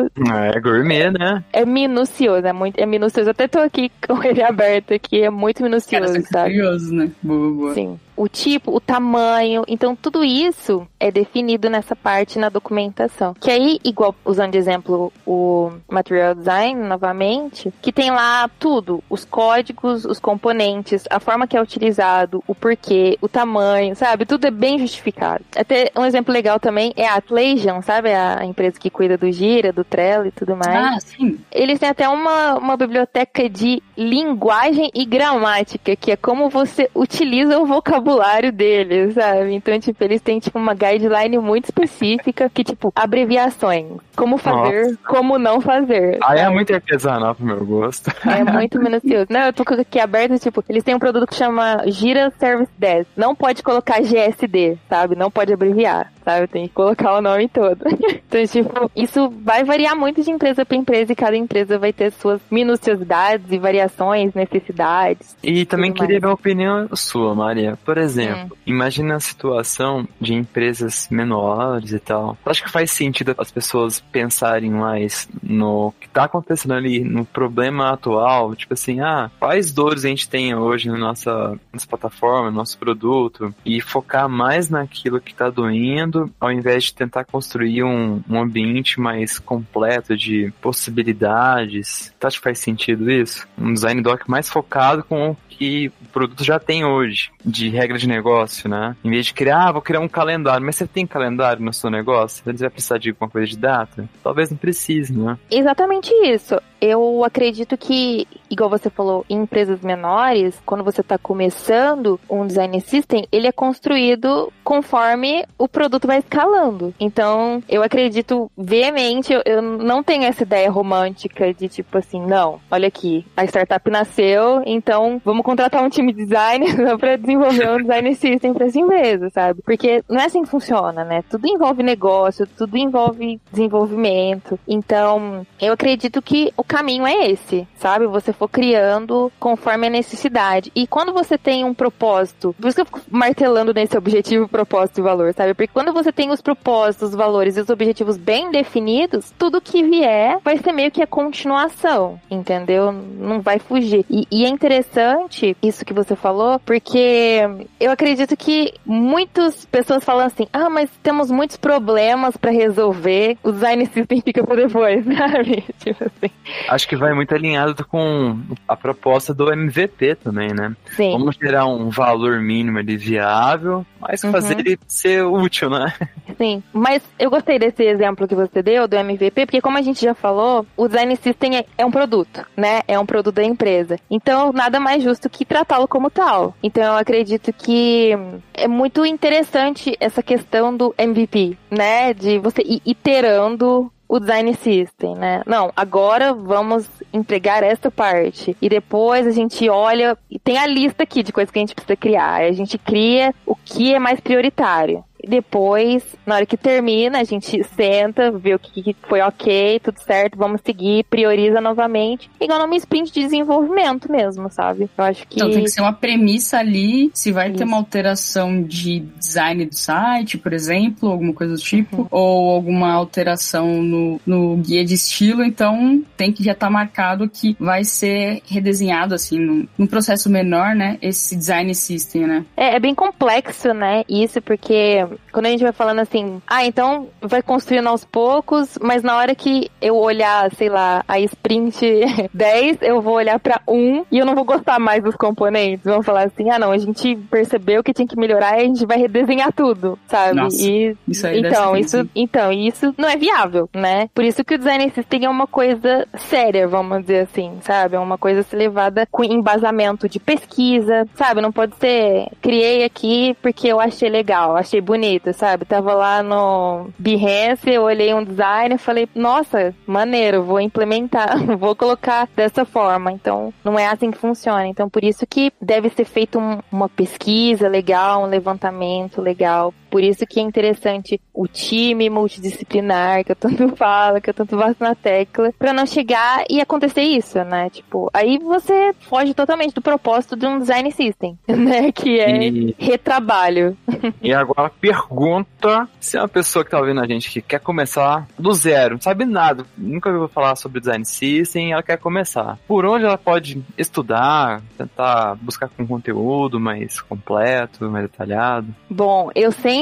É 0.53 0.59
gourmet, 0.59 1.09
né? 1.11 1.36
É 1.51 1.65
minucioso, 1.65 2.45
é 2.45 2.53
muito, 2.53 2.79
é 2.79 2.85
minucioso. 2.85 3.29
Até 3.29 3.47
tô 3.47 3.59
aqui 3.59 3.91
com 4.05 4.21
ele 4.23 4.41
aberto 4.41 4.93
aqui, 4.93 5.21
é 5.21 5.29
muito 5.29 5.63
minucioso, 5.63 6.13
Cara, 6.13 6.25
sabe? 6.31 6.55
Curioso, 6.55 6.93
né? 6.93 7.11
Boa, 7.23 7.51
boa. 7.51 7.73
Sim 7.73 7.99
o 8.17 8.27
tipo, 8.27 8.75
o 8.75 8.79
tamanho. 8.81 9.63
Então, 9.67 9.95
tudo 9.95 10.25
isso 10.25 10.85
é 10.99 11.11
definido 11.11 11.69
nessa 11.69 11.95
parte 11.95 12.39
na 12.39 12.49
documentação. 12.49 13.35
Que 13.39 13.51
aí, 13.51 13.79
igual, 13.83 14.15
usando 14.25 14.51
de 14.51 14.57
exemplo 14.57 15.13
o 15.25 15.71
Material 15.89 16.33
Design, 16.33 16.83
novamente, 16.87 17.71
que 17.81 17.91
tem 17.91 18.09
lá 18.09 18.49
tudo: 18.59 19.03
os 19.09 19.23
códigos, 19.23 20.03
os 20.03 20.19
componentes, 20.19 21.03
a 21.09 21.19
forma 21.19 21.47
que 21.47 21.55
é 21.55 21.61
utilizado, 21.61 22.43
o 22.47 22.55
porquê, 22.55 23.17
o 23.21 23.29
tamanho, 23.29 23.95
sabe? 23.95 24.25
Tudo 24.25 24.47
é 24.47 24.51
bem 24.51 24.79
justificado. 24.79 25.45
Até 25.55 25.91
um 25.95 26.05
exemplo 26.05 26.33
legal 26.33 26.59
também 26.59 26.91
é 26.97 27.07
a 27.07 27.15
Atlassian, 27.15 27.81
sabe? 27.81 28.13
A 28.13 28.43
empresa 28.43 28.79
que 28.79 28.89
cuida 28.89 29.17
do 29.17 29.31
Gira, 29.31 29.71
do 29.71 29.83
Trello 29.83 30.25
e 30.25 30.31
tudo 30.31 30.55
mais. 30.55 30.95
Ah, 30.95 30.99
sim. 30.99 31.39
Eles 31.51 31.79
têm 31.79 31.89
até 31.89 32.09
uma, 32.09 32.55
uma 32.55 32.75
biblioteca 32.75 33.47
de 33.47 33.83
linguagem 33.95 34.89
e 34.95 35.05
gramática, 35.05 35.95
que 35.95 36.11
é 36.11 36.15
como 36.15 36.49
você 36.49 36.89
utiliza 36.95 37.59
o 37.59 37.65
vocabulário 37.65 38.06
vocabulário 38.07 38.51
deles, 38.51 39.13
sabe? 39.13 39.53
Então, 39.53 39.77
tipo, 39.79 40.01
eles 40.03 40.21
têm, 40.21 40.39
tipo, 40.39 40.57
uma 40.57 40.73
guideline 40.73 41.37
muito 41.37 41.65
específica 41.65 42.49
que, 42.49 42.63
tipo, 42.63 42.91
abreviações. 42.95 43.85
Como 44.15 44.37
fazer, 44.37 44.83
Nossa. 44.83 44.97
como 45.05 45.37
não 45.37 45.59
fazer. 45.59 46.17
Aí 46.23 46.39
é 46.39 46.49
muito 46.49 46.73
artesanal 46.73 47.35
pro 47.35 47.45
meu 47.45 47.65
gosto. 47.65 48.09
É 48.25 48.43
muito 48.51 48.79
minucioso. 48.79 49.27
Não, 49.29 49.41
eu 49.41 49.53
tô 49.53 49.63
aqui 49.73 49.99
aberto, 49.99 50.39
tipo, 50.39 50.63
eles 50.69 50.83
têm 50.83 50.95
um 50.95 50.99
produto 50.99 51.27
que 51.27 51.35
chama 51.35 51.83
Gira 51.87 52.31
Service 52.39 52.71
Desk. 52.77 53.11
Não 53.15 53.35
pode 53.35 53.61
colocar 53.61 54.01
GSD, 54.01 54.77
sabe? 54.89 55.15
Não 55.15 55.29
pode 55.29 55.51
abreviar 55.53 56.11
sabe? 56.27 56.47
Tem 56.47 56.67
que 56.67 56.73
colocar 56.73 57.17
o 57.17 57.21
nome 57.21 57.47
todo. 57.47 57.79
então, 58.27 58.45
tipo, 58.45 58.91
isso 58.93 59.29
vai 59.41 59.63
variar 59.63 59.95
muito 59.95 60.21
de 60.21 60.29
empresa 60.29 60.65
para 60.65 60.75
empresa 60.75 61.13
e 61.13 61.15
cada 61.15 61.37
empresa 61.37 61.79
vai 61.79 61.93
ter 61.93 62.11
suas 62.11 62.41
minuciosidades 62.51 63.49
e 63.49 63.57
variações, 63.57 64.33
necessidades. 64.33 65.37
E 65.41 65.65
também 65.65 65.93
queria 65.93 66.19
mais. 66.19 66.21
ver 66.21 66.27
a 66.27 66.33
opinião 66.33 66.89
sua, 66.93 67.33
Maria. 67.33 67.77
Por 67.85 67.97
exemplo, 67.97 68.53
hum. 68.53 68.57
imagina 68.65 69.15
a 69.15 69.19
situação 69.21 70.05
de 70.19 70.33
empresas 70.33 71.07
menores 71.09 71.93
e 71.93 71.99
tal. 71.99 72.37
Acho 72.45 72.63
que 72.63 72.69
faz 72.69 72.91
sentido 72.91 73.33
as 73.37 73.49
pessoas 73.49 74.01
pensarem 74.11 74.71
mais 74.71 75.29
no 75.41 75.93
que 75.99 76.09
tá 76.09 76.25
acontecendo 76.25 76.73
ali, 76.73 77.03
no 77.03 77.23
problema 77.23 77.93
atual, 77.93 78.53
tipo 78.55 78.73
assim, 78.73 78.99
ah, 78.99 79.31
quais 79.39 79.71
dores 79.71 80.03
a 80.03 80.09
gente 80.09 80.27
tem 80.27 80.53
hoje 80.55 80.89
na 80.89 80.97
nossa, 80.97 81.57
nossa 81.71 81.87
plataforma, 81.87 82.49
no 82.49 82.57
nosso 82.57 82.77
produto, 82.77 83.53
e 83.65 83.79
focar 83.79 84.27
mais 84.27 84.69
naquilo 84.69 85.21
que 85.21 85.33
tá 85.33 85.49
doendo 85.49 86.16
ao 86.39 86.51
invés 86.51 86.85
de 86.85 86.93
tentar 86.93 87.25
construir 87.25 87.83
um, 87.83 88.21
um 88.29 88.39
ambiente 88.39 88.99
mais 88.99 89.39
completo 89.39 90.15
de 90.15 90.51
possibilidades. 90.61 92.13
Você 92.19 92.27
acha 92.27 92.37
que 92.37 92.43
faz 92.43 92.59
sentido 92.59 93.09
isso? 93.11 93.47
Um 93.57 93.73
design 93.73 94.01
doc 94.01 94.27
mais 94.27 94.49
focado 94.49 95.03
com 95.03 95.31
o 95.31 95.37
que 95.49 95.87
o 95.87 96.09
produto 96.09 96.43
já 96.43 96.59
tem 96.59 96.85
hoje, 96.85 97.31
de 97.43 97.69
regra 97.69 97.97
de 97.97 98.07
negócio, 98.07 98.69
né? 98.69 98.95
Em 99.03 99.09
vez 99.09 99.25
de 99.25 99.33
criar, 99.33 99.67
ah, 99.67 99.71
vou 99.71 99.81
criar 99.81 99.99
um 99.99 100.07
calendário, 100.07 100.63
mas 100.63 100.75
você 100.75 100.85
tem 100.85 101.07
calendário 101.07 101.63
no 101.63 101.73
seu 101.73 101.89
negócio? 101.89 102.43
Você 102.45 102.53
vai 102.53 102.69
precisar 102.69 102.99
de 102.99 103.09
alguma 103.09 103.29
coisa 103.29 103.47
de 103.47 103.57
data? 103.57 104.07
Talvez 104.23 104.51
não 104.51 104.57
precise, 104.57 105.13
né? 105.13 105.37
Exatamente 105.49 106.13
isso. 106.23 106.59
Eu 106.79 107.23
acredito 107.23 107.77
que, 107.77 108.27
igual 108.49 108.69
você 108.69 108.89
falou, 108.89 109.25
em 109.29 109.41
empresas 109.41 109.81
menores, 109.81 110.61
quando 110.65 110.83
você 110.83 111.01
está 111.01 111.17
começando 111.17 112.19
um 112.29 112.45
design 112.45 112.79
system, 112.81 113.27
ele 113.31 113.47
é 113.47 113.51
construído 113.51 114.51
conforme 114.63 115.45
o 115.57 115.67
produto 115.67 116.07
vai 116.07 116.19
escalando. 116.19 116.93
Então, 116.99 117.63
eu 117.69 117.81
acredito 117.81 118.51
veemente, 118.57 119.31
eu, 119.33 119.41
eu 119.45 119.61
não 119.61 120.03
tenho 120.03 120.23
essa 120.23 120.43
ideia 120.43 120.69
romântica 120.69 121.53
de 121.53 121.67
tipo 121.67 121.97
assim, 121.97 122.21
não, 122.21 122.59
olha 122.69 122.87
aqui, 122.87 123.25
a 123.35 123.45
startup 123.45 123.89
nasceu, 123.89 124.61
então 124.65 125.21
vamos 125.23 125.45
contratar 125.45 125.83
um 125.83 125.89
time 125.89 126.11
de 126.13 126.25
design 126.25 126.65
para 126.99 127.15
desenvolver 127.15 127.69
um 127.69 127.81
design 127.81 128.15
system 128.15 128.53
para 128.53 128.65
essa 128.65 128.79
empresa, 128.79 129.29
sabe? 129.29 129.61
Porque 129.63 130.03
não 130.09 130.19
é 130.19 130.25
assim 130.25 130.43
que 130.43 130.49
funciona, 130.49 131.03
né? 131.03 131.23
Tudo 131.29 131.47
envolve 131.47 131.81
negócio, 131.81 132.47
tudo 132.57 132.77
envolve 132.77 133.39
desenvolvimento. 133.51 134.59
Então, 134.67 135.45
eu 135.59 135.73
acredito 135.73 136.21
que 136.21 136.51
o 136.57 136.63
caminho 136.67 137.07
é 137.07 137.31
esse, 137.31 137.67
sabe? 137.75 138.05
Você 138.07 138.33
for 138.33 138.47
criando 138.47 139.31
conforme 139.39 139.87
a 139.87 139.89
necessidade. 139.89 140.71
E 140.75 140.85
quando 140.85 141.13
você 141.13 141.37
tem 141.37 141.63
um 141.63 141.73
propósito, 141.73 142.55
por 142.59 142.67
isso 142.67 142.75
que 142.75 142.81
eu 142.81 142.85
fico 142.85 143.01
martelando 143.09 143.73
nesse 143.73 143.97
objetivo, 143.97 144.47
propósito 144.47 144.99
e 144.99 145.03
valor, 145.03 145.33
sabe? 145.33 145.53
Porque 145.53 145.71
quando 145.73 145.93
você 145.93 146.11
tem 146.11 146.29
os 146.29 146.41
propósitos, 146.41 147.09
os 147.09 147.15
valores 147.15 147.57
e 147.57 147.61
os 147.61 147.69
objetivos 147.69 148.17
bem 148.17 148.51
definidos, 148.51 149.33
tudo 149.37 149.61
que 149.61 149.83
vier 149.83 150.39
vai 150.43 150.57
ser 150.57 150.71
meio 150.71 150.91
que 150.91 151.01
a 151.01 151.07
continuação, 151.07 152.19
entendeu? 152.29 152.91
Não 152.91 153.41
vai 153.41 153.59
fugir. 153.59 154.05
E, 154.09 154.27
e 154.29 154.45
é 154.45 154.49
interessante 154.49 155.55
isso 155.61 155.85
que 155.85 155.93
você 155.93 156.15
falou, 156.15 156.59
porque 156.59 157.41
eu 157.79 157.91
acredito 157.91 158.35
que 158.35 158.73
muitas 158.85 159.65
pessoas 159.65 160.03
falam 160.03 160.25
assim: 160.25 160.47
ah, 160.51 160.69
mas 160.69 160.89
temos 161.01 161.31
muitos 161.31 161.57
problemas 161.57 162.35
para 162.35 162.51
resolver, 162.51 163.37
o 163.43 163.51
design 163.51 163.85
system 163.85 164.21
fica 164.21 164.43
por 164.43 164.57
depois, 164.57 165.05
sabe? 165.17 165.63
Tipo 165.79 166.03
assim. 166.03 166.31
Acho 166.69 166.87
que 166.87 166.95
vai 166.95 167.13
muito 167.13 167.33
alinhado 167.33 167.85
com 167.85 168.39
a 168.67 168.75
proposta 168.75 169.33
do 169.33 169.51
MVP 169.51 170.15
também, 170.15 170.49
né? 170.53 170.75
Sim. 170.95 171.11
Vamos 171.11 171.35
gerar 171.35 171.65
um 171.65 171.89
valor 171.89 172.39
mínimo 172.39 172.77
ali 172.79 172.97
viável, 172.97 173.85
mas 173.99 174.23
Uhum. 174.23 174.31
fazer 174.31 174.59
ele 174.59 174.79
ser 174.87 175.23
útil, 175.23 175.69
né? 175.69 175.93
Sim, 176.37 176.61
mas 176.73 177.01
eu 177.19 177.29
gostei 177.29 177.57
desse 177.57 177.83
exemplo 177.83 178.27
que 178.27 178.35
você 178.35 178.61
deu 178.61 178.87
do 178.87 178.95
MVP, 178.95 179.45
porque 179.45 179.61
como 179.61 179.77
a 179.77 179.81
gente 179.81 180.01
já 180.01 180.13
falou, 180.13 180.65
o 180.75 180.87
design 180.87 181.15
system 181.15 181.57
é, 181.57 181.65
é 181.77 181.85
um 181.85 181.91
produto, 181.91 182.45
né? 182.55 182.81
É 182.87 182.99
um 182.99 183.05
produto 183.05 183.35
da 183.35 183.43
empresa. 183.43 183.97
Então, 184.09 184.51
nada 184.51 184.79
mais 184.79 185.03
justo 185.03 185.29
que 185.29 185.45
tratá-lo 185.45 185.87
como 185.87 186.09
tal. 186.09 186.55
Então, 186.61 186.83
eu 186.83 186.97
acredito 186.97 187.51
que 187.53 188.11
é 188.53 188.67
muito 188.67 189.05
interessante 189.05 189.95
essa 189.99 190.21
questão 190.21 190.75
do 190.75 190.93
MVP, 190.97 191.57
né? 191.71 192.13
De 192.13 192.37
você 192.39 192.61
ir 192.61 192.81
iterando 192.85 193.91
o 194.07 194.19
design 194.19 194.53
system, 194.55 195.15
né? 195.15 195.41
Não, 195.45 195.71
agora 195.75 196.33
vamos 196.33 196.87
entregar 197.13 197.63
essa 197.63 197.91
parte. 197.91 198.55
E 198.61 198.69
depois 198.69 199.27
a 199.27 199.31
gente 199.31 199.69
olha 199.69 200.17
e 200.29 200.39
tem 200.39 200.57
a 200.57 200.65
lista 200.65 201.03
aqui 201.03 201.23
de 201.23 201.33
coisas 201.33 201.51
que 201.51 201.59
a 201.59 201.61
gente 201.61 201.75
precisa 201.75 201.95
criar. 201.95 202.41
A 202.41 202.51
gente 202.51 202.77
cria 202.77 203.33
o 203.45 203.55
que 203.55 203.93
é 203.93 203.99
mais 203.99 204.19
prioritário. 204.19 205.03
Depois, 205.27 206.03
na 206.25 206.35
hora 206.35 206.45
que 206.45 206.57
termina, 206.57 207.19
a 207.19 207.23
gente 207.23 207.63
senta, 207.75 208.31
vê 208.31 208.55
o 208.55 208.59
que 208.59 208.81
que 208.81 208.95
foi 209.07 209.21
ok, 209.21 209.79
tudo 209.83 209.99
certo, 209.99 210.37
vamos 210.37 210.61
seguir, 210.65 211.03
prioriza 211.05 211.59
novamente. 211.59 212.29
Igual 212.39 212.59
numa 212.59 212.75
sprint 212.75 213.11
de 213.11 213.21
desenvolvimento 213.21 214.11
mesmo, 214.11 214.49
sabe? 214.51 214.89
Eu 214.97 215.03
acho 215.03 215.27
que. 215.27 215.35
Então 215.37 215.51
tem 215.51 215.63
que 215.63 215.69
ser 215.71 215.81
uma 215.81 215.93
premissa 215.93 216.57
ali, 216.59 217.11
se 217.13 217.31
vai 217.31 217.49
ter 217.49 217.55
Isso. 217.55 217.65
uma 217.65 217.77
alteração 217.77 218.61
de 218.63 218.99
design 219.17 219.65
do 219.65 219.75
site, 219.75 220.37
por 220.37 220.53
exemplo, 220.53 221.09
alguma 221.09 221.33
coisa 221.33 221.53
do 221.53 221.59
tipo, 221.59 221.97
Uhum. 221.97 222.07
ou 222.11 222.49
alguma 222.55 222.93
alteração 222.93 223.81
no, 223.81 224.19
no 224.25 224.57
guia 224.57 224.85
de 224.85 224.93
estilo, 224.93 225.43
então 225.43 226.03
tem 226.15 226.31
que 226.31 226.43
já 226.43 226.51
estar 226.51 226.69
marcado 226.69 227.29
que 227.29 227.55
vai 227.59 227.83
ser 227.83 228.41
redesenhado 228.45 229.15
assim, 229.15 229.39
num, 229.39 229.67
num 229.77 229.87
processo 229.87 230.29
menor, 230.29 230.75
né, 230.75 230.97
esse 231.01 231.35
design 231.35 231.73
system, 231.73 232.27
né? 232.27 232.45
É, 232.55 232.75
é 232.75 232.79
bem 232.79 232.93
complexo, 232.93 233.73
né? 233.73 234.03
Isso, 234.07 234.41
porque 234.41 235.05
quando 235.31 235.45
a 235.45 235.49
gente 235.49 235.63
vai 235.63 235.71
falando 235.71 235.99
assim, 235.99 236.41
ah, 236.47 236.65
então 236.65 237.07
vai 237.21 237.41
construindo 237.41 237.87
aos 237.87 238.03
poucos, 238.03 238.77
mas 238.81 239.03
na 239.03 239.15
hora 239.15 239.35
que 239.35 239.69
eu 239.81 239.95
olhar, 239.95 240.51
sei 240.55 240.69
lá, 240.69 241.03
a 241.07 241.19
sprint 241.19 241.85
10, 242.33 242.77
eu 242.81 243.01
vou 243.01 243.15
olhar 243.15 243.39
pra 243.39 243.61
1 243.67 244.05
e 244.11 244.19
eu 244.19 244.25
não 244.25 244.35
vou 244.35 244.43
gostar 244.43 244.79
mais 244.79 245.03
dos 245.03 245.15
componentes. 245.15 245.85
Vamos 245.85 246.05
falar 246.05 246.25
assim, 246.25 246.49
ah, 246.49 246.59
não, 246.59 246.71
a 246.71 246.77
gente 246.77 247.15
percebeu 247.29 247.83
que 247.83 247.93
tinha 247.93 248.07
que 248.07 248.17
melhorar 248.17 248.57
e 248.57 248.63
a 248.63 248.65
gente 248.65 248.85
vai 248.85 248.97
redesenhar 248.97 249.51
tudo, 249.53 249.97
sabe? 250.07 250.35
Nossa, 250.35 250.61
e 250.61 250.95
Isso 251.07 251.27
aí 251.27 251.39
então, 251.39 251.75
isso, 251.75 252.09
então, 252.15 252.51
isso 252.51 252.93
não 252.97 253.09
é 253.09 253.15
viável, 253.15 253.69
né? 253.73 254.09
Por 254.13 254.23
isso 254.23 254.43
que 254.43 254.55
o 254.55 254.57
design 254.57 254.89
system 254.89 255.25
é 255.25 255.29
uma 255.29 255.47
coisa 255.47 256.07
séria, 256.17 256.67
vamos 256.67 257.01
dizer 257.01 257.21
assim, 257.21 257.57
sabe? 257.61 257.95
É 257.95 257.99
uma 257.99 258.17
coisa 258.17 258.45
levada 258.53 259.07
com 259.11 259.23
embasamento 259.23 260.09
de 260.09 260.19
pesquisa, 260.19 261.07
sabe? 261.15 261.41
Não 261.41 261.51
pode 261.51 261.75
ser 261.77 262.27
criei 262.41 262.83
aqui 262.83 263.35
porque 263.41 263.67
eu 263.67 263.79
achei 263.79 264.09
legal, 264.09 264.55
achei 264.55 264.81
bonito, 264.81 264.96
sabe? 265.33 265.65
Tava 265.65 265.93
lá 265.93 266.21
no 266.23 266.89
Behance, 266.97 267.69
eu 267.69 267.83
olhei 267.83 268.13
um 268.13 268.23
design 268.23 268.75
e 268.75 268.77
falei, 268.77 269.07
nossa, 269.15 269.73
maneiro, 269.85 270.43
vou 270.43 270.59
implementar, 270.59 271.37
vou 271.57 271.75
colocar 271.75 272.27
dessa 272.35 272.65
forma. 272.65 273.11
Então, 273.11 273.53
não 273.63 273.77
é 273.77 273.87
assim 273.87 274.11
que 274.11 274.17
funciona. 274.17 274.67
Então, 274.67 274.89
por 274.89 275.03
isso 275.03 275.25
que 275.27 275.51
deve 275.61 275.89
ser 275.89 276.05
feita 276.05 276.37
um- 276.39 276.59
uma 276.71 276.89
pesquisa 276.89 277.67
legal, 277.67 278.23
um 278.23 278.27
levantamento 278.27 279.21
legal. 279.21 279.73
Por 279.89 280.03
isso 280.03 280.25
que 280.25 280.39
é 280.39 280.43
interessante 280.43 281.19
o 281.33 281.47
time 281.47 282.09
multidisciplinar, 282.09 283.23
que 283.23 283.31
eu 283.31 283.35
tanto 283.35 283.67
falo, 283.75 284.21
que 284.21 284.29
eu 284.29 284.33
tanto 284.33 284.57
bato 284.57 284.77
na 284.79 284.95
tecla, 284.95 285.53
pra 285.57 285.73
não 285.73 285.85
chegar 285.85 286.43
e 286.49 286.59
acontecer 286.59 287.01
isso, 287.03 287.37
né? 287.43 287.69
Tipo, 287.69 288.09
aí 288.13 288.37
você 288.37 288.93
foge 289.01 289.33
totalmente 289.33 289.73
do 289.73 289.81
propósito 289.81 290.35
de 290.35 290.45
um 290.45 290.59
design 290.59 290.91
system, 290.91 291.37
né? 291.47 291.91
Que 291.91 292.19
é 292.19 292.47
E, 292.47 292.75
retrabalho. 292.77 293.77
e 294.21 294.33
agora 294.33 294.69
pergunta 294.69 295.87
se 295.99 296.17
é 296.17 296.21
uma 296.21 296.27
pessoa 296.27 296.63
que 296.63 296.71
tá 296.71 296.79
ouvindo 296.79 297.01
a 297.01 297.07
gente 297.07 297.29
que 297.29 297.41
quer 297.41 297.59
começar 297.59 298.27
do 298.37 298.53
zero, 298.53 298.95
não 298.95 299.01
sabe 299.01 299.25
nada, 299.25 299.65
nunca 299.77 300.09
ouviu 300.09 300.27
falar 300.27 300.55
sobre 300.55 300.79
design 300.79 301.05
system, 301.05 301.71
ela 301.71 301.83
quer 301.83 301.97
começar. 301.97 302.57
Por 302.67 302.85
onde 302.85 303.05
ela 303.05 303.17
pode 303.17 303.61
estudar, 303.77 304.61
tentar 304.77 305.35
buscar 305.41 305.69
com 305.69 305.85
conteúdo 305.85 306.59
mais 306.59 306.99
completo, 307.01 307.89
mais 307.89 308.03
detalhado? 308.09 308.67
Bom, 308.89 309.29
eu 309.35 309.51
sempre 309.51 309.76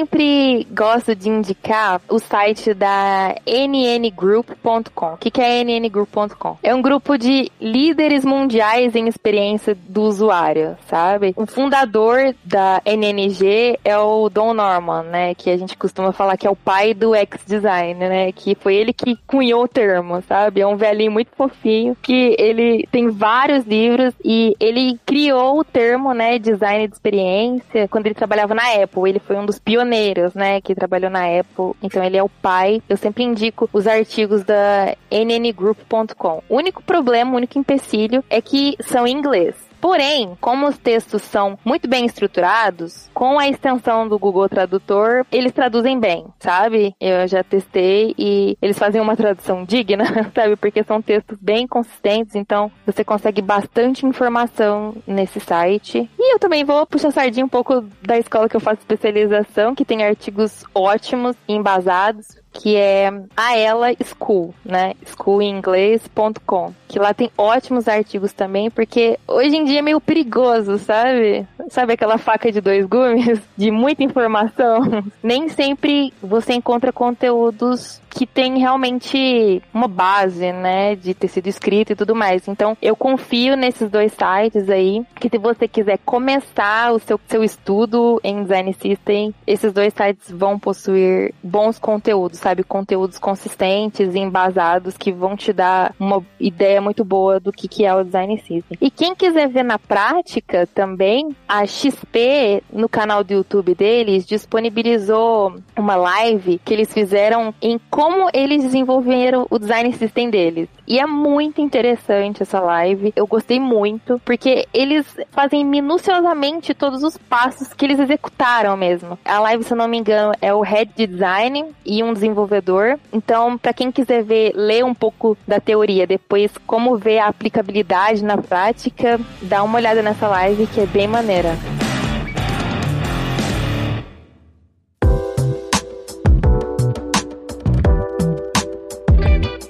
gosto 0.72 1.16
de 1.16 1.30
indicar 1.30 2.02
o 2.10 2.20
site 2.20 2.74
da 2.74 3.36
nngroup.com. 3.46 5.14
O 5.14 5.18
que, 5.18 5.32
que 5.32 5.42
é 5.42 5.64
nngroup.com? 5.64 6.58
É 6.62 6.74
um 6.74 6.82
grupo 6.82 7.18
de 7.18 7.52
líderes 7.60 8.26
mundiais 8.26 8.96
em 8.96 9.08
experiência 9.08 9.78
do 9.88 10.04
usuário, 10.04 10.78
sabe? 10.88 11.34
O 11.36 11.46
fundador 11.46 12.36
da 12.44 12.82
NNG 12.86 13.80
é 13.84 13.98
o 13.98 14.30
Don 14.30 14.54
Norman, 14.54 15.04
né? 15.04 15.36
Que 15.36 15.50
a 15.50 15.58
gente 15.58 15.78
costuma 15.78 16.12
falar 16.12 16.38
que 16.38 16.48
é 16.48 16.50
o 16.50 16.56
pai 16.56 16.94
do 16.94 17.16
X-Design, 17.16 18.00
né? 18.00 18.32
Que 18.32 18.56
foi 18.56 18.76
ele 18.76 18.94
que 18.94 19.18
cunhou 19.28 19.64
o 19.64 19.68
termo, 19.68 20.22
sabe? 20.28 20.62
É 20.62 20.68
um 20.68 20.76
velhinho 20.78 21.12
muito 21.12 21.32
fofinho 21.36 21.96
que 22.02 22.36
ele 22.38 22.88
tem 22.92 23.10
vários 23.10 23.66
livros 23.66 24.14
e 24.24 24.56
ele 24.60 25.00
criou 25.06 25.60
o 25.60 25.64
termo, 25.64 26.14
né? 26.14 26.40
Design 26.40 26.88
de 26.88 26.94
experiência 26.94 27.88
quando 27.88 28.08
ele 28.08 28.16
trabalhava 28.16 28.54
na 28.54 28.64
Apple. 28.84 29.10
Ele 29.10 29.20
foi 29.20 29.36
um 29.36 29.46
dos 29.46 29.60
pioneiros, 29.60 29.85
né? 30.34 30.62
Que 30.62 30.76
trabalhou 30.76 31.10
na 31.10 31.26
Apple. 31.40 31.74
Então 31.82 32.04
ele 32.04 32.18
é 32.18 32.24
o 32.24 32.30
pai. 32.30 32.82
Eu 32.88 32.98
sempre 32.98 33.24
indico 33.24 33.70
os 33.72 33.88
artigos 33.88 34.44
da 34.44 34.96
nngroup.com. 35.12 36.44
O 36.50 36.56
único 36.56 36.84
problema, 36.84 37.34
o 37.34 37.36
único 37.36 37.58
empecilho 37.58 38.24
é 38.30 38.42
que 38.42 38.76
são 38.82 39.08
em 39.08 39.12
inglês. 39.16 39.65
Porém, 39.86 40.36
como 40.42 40.68
os 40.68 40.80
textos 40.80 41.22
são 41.22 41.60
muito 41.64 41.88
bem 41.88 42.08
estruturados, 42.08 43.08
com 43.14 43.38
a 43.38 43.48
extensão 43.48 44.08
do 44.08 44.18
Google 44.18 44.50
Tradutor, 44.50 45.24
eles 45.32 45.54
traduzem 45.54 46.00
bem, 46.00 46.26
sabe? 46.40 46.96
Eu 47.00 47.28
já 47.28 47.44
testei 47.44 48.16
e 48.18 48.58
eles 48.60 48.80
fazem 48.80 49.00
uma 49.00 49.16
tradução 49.16 49.64
digna, 49.64 50.04
sabe? 50.34 50.56
Porque 50.56 50.84
são 50.84 51.04
textos 51.04 51.38
bem 51.40 51.68
consistentes, 51.68 52.34
então 52.34 52.72
você 52.84 53.04
consegue 53.04 53.44
bastante 53.44 54.08
informação 54.08 54.96
nesse 55.06 55.40
site. 55.40 56.10
E 56.18 56.34
eu 56.34 56.40
também 56.40 56.64
vou 56.64 56.88
puxar 56.88 57.12
sardinha 57.12 57.46
um 57.46 57.50
pouco 57.50 57.86
da 58.02 58.18
escola 58.18 58.50
que 58.50 58.56
eu 58.56 58.62
faço 58.62 58.80
especialização, 58.80 59.76
que 59.76 59.86
tem 59.86 60.04
artigos 60.04 60.64
ótimos 60.74 61.36
e 61.48 61.54
embasados, 61.54 62.44
que 62.56 62.78
é 62.78 63.12
a 63.36 63.58
ela 63.58 63.88
School, 64.02 64.56
né? 64.64 64.94
schoolinglês.com, 65.06 66.74
que 66.88 66.98
lá 66.98 67.14
tem 67.14 67.30
ótimos 67.38 67.88
artigos 67.88 68.32
também, 68.32 68.72
porque 68.72 69.20
hoje 69.28 69.58
em 69.58 69.66
dia 69.66 69.80
é 69.80 69.82
meio 69.82 70.00
perigoso, 70.00 70.78
sabe? 70.78 71.46
Sabe 71.70 71.94
aquela 71.94 72.18
faca 72.18 72.52
de 72.52 72.62
dois 72.62 72.86
gumes 72.86 73.42
de 73.58 73.70
muita 73.72 74.04
informação? 74.04 75.04
Nem 75.22 75.50
sempre 75.50 76.14
você 76.22 76.54
encontra 76.54 76.94
conteúdos 76.94 78.02
que 78.16 78.26
tem 78.26 78.58
realmente 78.58 79.62
uma 79.74 79.90
base, 79.90 80.54
né, 80.54 80.96
de 80.96 81.14
ter 81.14 81.28
sido 81.28 81.48
escrito 81.48 81.92
e 81.92 81.96
tudo 81.96 82.16
mais. 82.16 82.48
Então, 82.48 82.78
eu 82.82 82.96
confio 82.96 83.58
nesses 83.58 83.90
dois 83.90 84.14
sites 84.14 84.70
aí, 84.70 85.04
que 85.20 85.30
se 85.30 85.38
você 85.38 85.68
quiser 85.68 86.00
começar 86.06 86.94
o 86.94 87.00
seu, 87.00 87.20
seu 87.28 87.44
estudo 87.44 88.22
em 88.24 88.44
Design 88.44 88.74
System, 88.74 89.36
esses 89.46 89.74
dois 89.74 89.94
sites 89.94 90.32
vão 90.32 90.58
possuir 90.58 91.34
bons 91.44 91.78
conteúdos, 91.78 92.40
sabe? 92.40 92.64
Conteúdos 92.64 93.20
consistentes 93.20 94.16
e 94.16 94.20
embasados 94.20 94.96
que 94.98 95.12
vão 95.12 95.36
te 95.36 95.52
dar 95.52 95.94
uma 96.00 96.24
ideia 96.40 96.80
muito 96.80 97.04
boa 97.04 97.38
do 97.38 97.52
que, 97.52 97.68
que 97.68 97.86
é 97.86 97.94
o 97.94 98.04
Design 98.04 98.38
System. 98.38 98.78
E 98.80 98.90
quem 98.90 99.14
quiser 99.14 99.50
ver 99.50 99.64
na 99.64 99.78
prática 99.78 100.66
também, 100.74 101.36
a 101.46 101.66
XP, 101.66 102.64
no 102.72 102.88
canal 102.88 103.26
do 103.26 103.34
YouTube 103.34 103.76
deles, 103.76 104.26
disponibilizou 104.26 105.58
uma 105.76 105.98
live 105.98 106.62
que 106.64 106.74
eles 106.74 106.94
fizeram 106.94 107.54
em 107.62 107.78
como 107.90 108.05
eles 108.34 108.64
desenvolveram 108.64 109.48
o 109.50 109.60
design 109.60 109.92
system 109.94 110.30
deles. 110.30 110.70
E 110.88 111.00
é 111.00 111.06
muito 111.06 111.62
interessante 111.62 112.44
essa 112.44 112.60
live. 112.60 113.12
Eu 113.16 113.26
gostei 113.26 113.60
muito, 113.60 114.22
porque 114.24 114.68
eles 114.74 115.06
fazem 115.32 115.66
minuciosamente 115.66 116.74
todos 116.74 117.04
os 117.04 117.18
passos 117.18 117.74
que 117.74 117.86
eles 117.86 118.00
executaram 118.00 118.78
mesmo. 118.78 119.18
A 119.26 119.40
live, 119.40 119.64
se 119.64 119.74
eu 119.74 119.78
não 119.78 119.88
me 119.88 119.98
engano, 119.98 120.34
é 120.42 120.54
o 120.54 120.62
head 120.62 120.92
de 120.96 121.08
design 121.08 121.66
e 121.86 122.04
um 122.04 122.14
desenvolvedor. 122.14 123.00
Então, 123.12 123.58
para 123.58 123.74
quem 123.74 123.92
quiser 123.92 124.24
ver, 124.24 124.54
ler 124.56 124.86
um 124.86 124.94
pouco 124.94 125.38
da 125.48 125.60
teoria, 125.60 126.06
depois 126.06 126.52
como 126.66 126.98
ver 126.98 127.20
a 127.20 127.28
aplicabilidade 127.28 128.24
na 128.24 128.38
prática, 128.38 129.20
dá 129.42 129.64
uma 129.64 129.78
olhada 129.78 130.02
nessa 130.02 130.28
live 130.28 130.68
que 130.68 130.82
é 130.82 130.86
bem 130.86 131.08
maneira. 131.08 131.56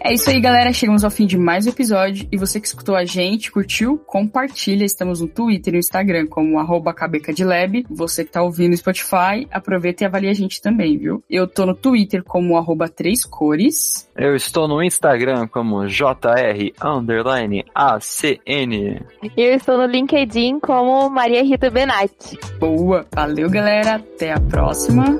É 0.06 0.13
isso 0.13 0.30
aí, 0.30 0.39
galera. 0.39 0.72
Chegamos 0.72 1.04
ao 1.04 1.10
fim 1.10 1.26
de 1.26 1.36
mais 1.36 1.65
um 1.65 1.72
episódio. 1.72 2.28
E 2.32 2.38
você 2.38 2.62
que 2.62 2.68
escutou 2.68 2.96
a 2.96 3.04
gente, 3.04 3.52
curtiu, 3.52 3.98
compartilha. 3.98 4.86
Estamos 4.86 5.20
no 5.20 5.28
Twitter 5.28 5.74
e 5.74 5.78
no 5.78 5.80
Instagram 5.80 6.28
como 6.28 6.60
arroba 6.60 6.94
cabecadilab. 6.94 7.88
Você 7.89 8.24
que 8.24 8.32
tá 8.32 8.44
ouvindo 8.44 8.70
no 8.70 8.78
Spotify, 8.78 9.48
aproveita 9.50 10.04
e 10.04 10.06
avalie 10.06 10.30
a 10.30 10.34
gente 10.34 10.62
também, 10.62 10.96
viu? 10.96 11.24
Eu 11.28 11.48
tô 11.48 11.65
no 11.65 11.74
Twitter 11.74 12.24
como 12.24 12.56
arroba 12.56 12.88
três 12.88 13.26
cores. 13.26 14.08
Eu 14.15 14.36
estou 14.36 14.68
no 14.68 14.84
Instagram 14.84 15.48
como 15.48 15.88
JR 15.88 16.72
underline 16.84 17.65
ACN. 17.74 19.02
E 19.36 19.41
eu 19.41 19.56
estou 19.56 19.76
no 19.76 19.88
LinkedIn 19.88 20.60
como 20.60 21.10
Maria 21.10 21.44
Rita 21.44 21.72
Benatti. 21.72 22.38
Boa! 22.60 23.08
Valeu, 23.12 23.50
galera. 23.50 23.96
Até 23.96 24.34
a 24.34 24.39
próxima. 24.39 25.20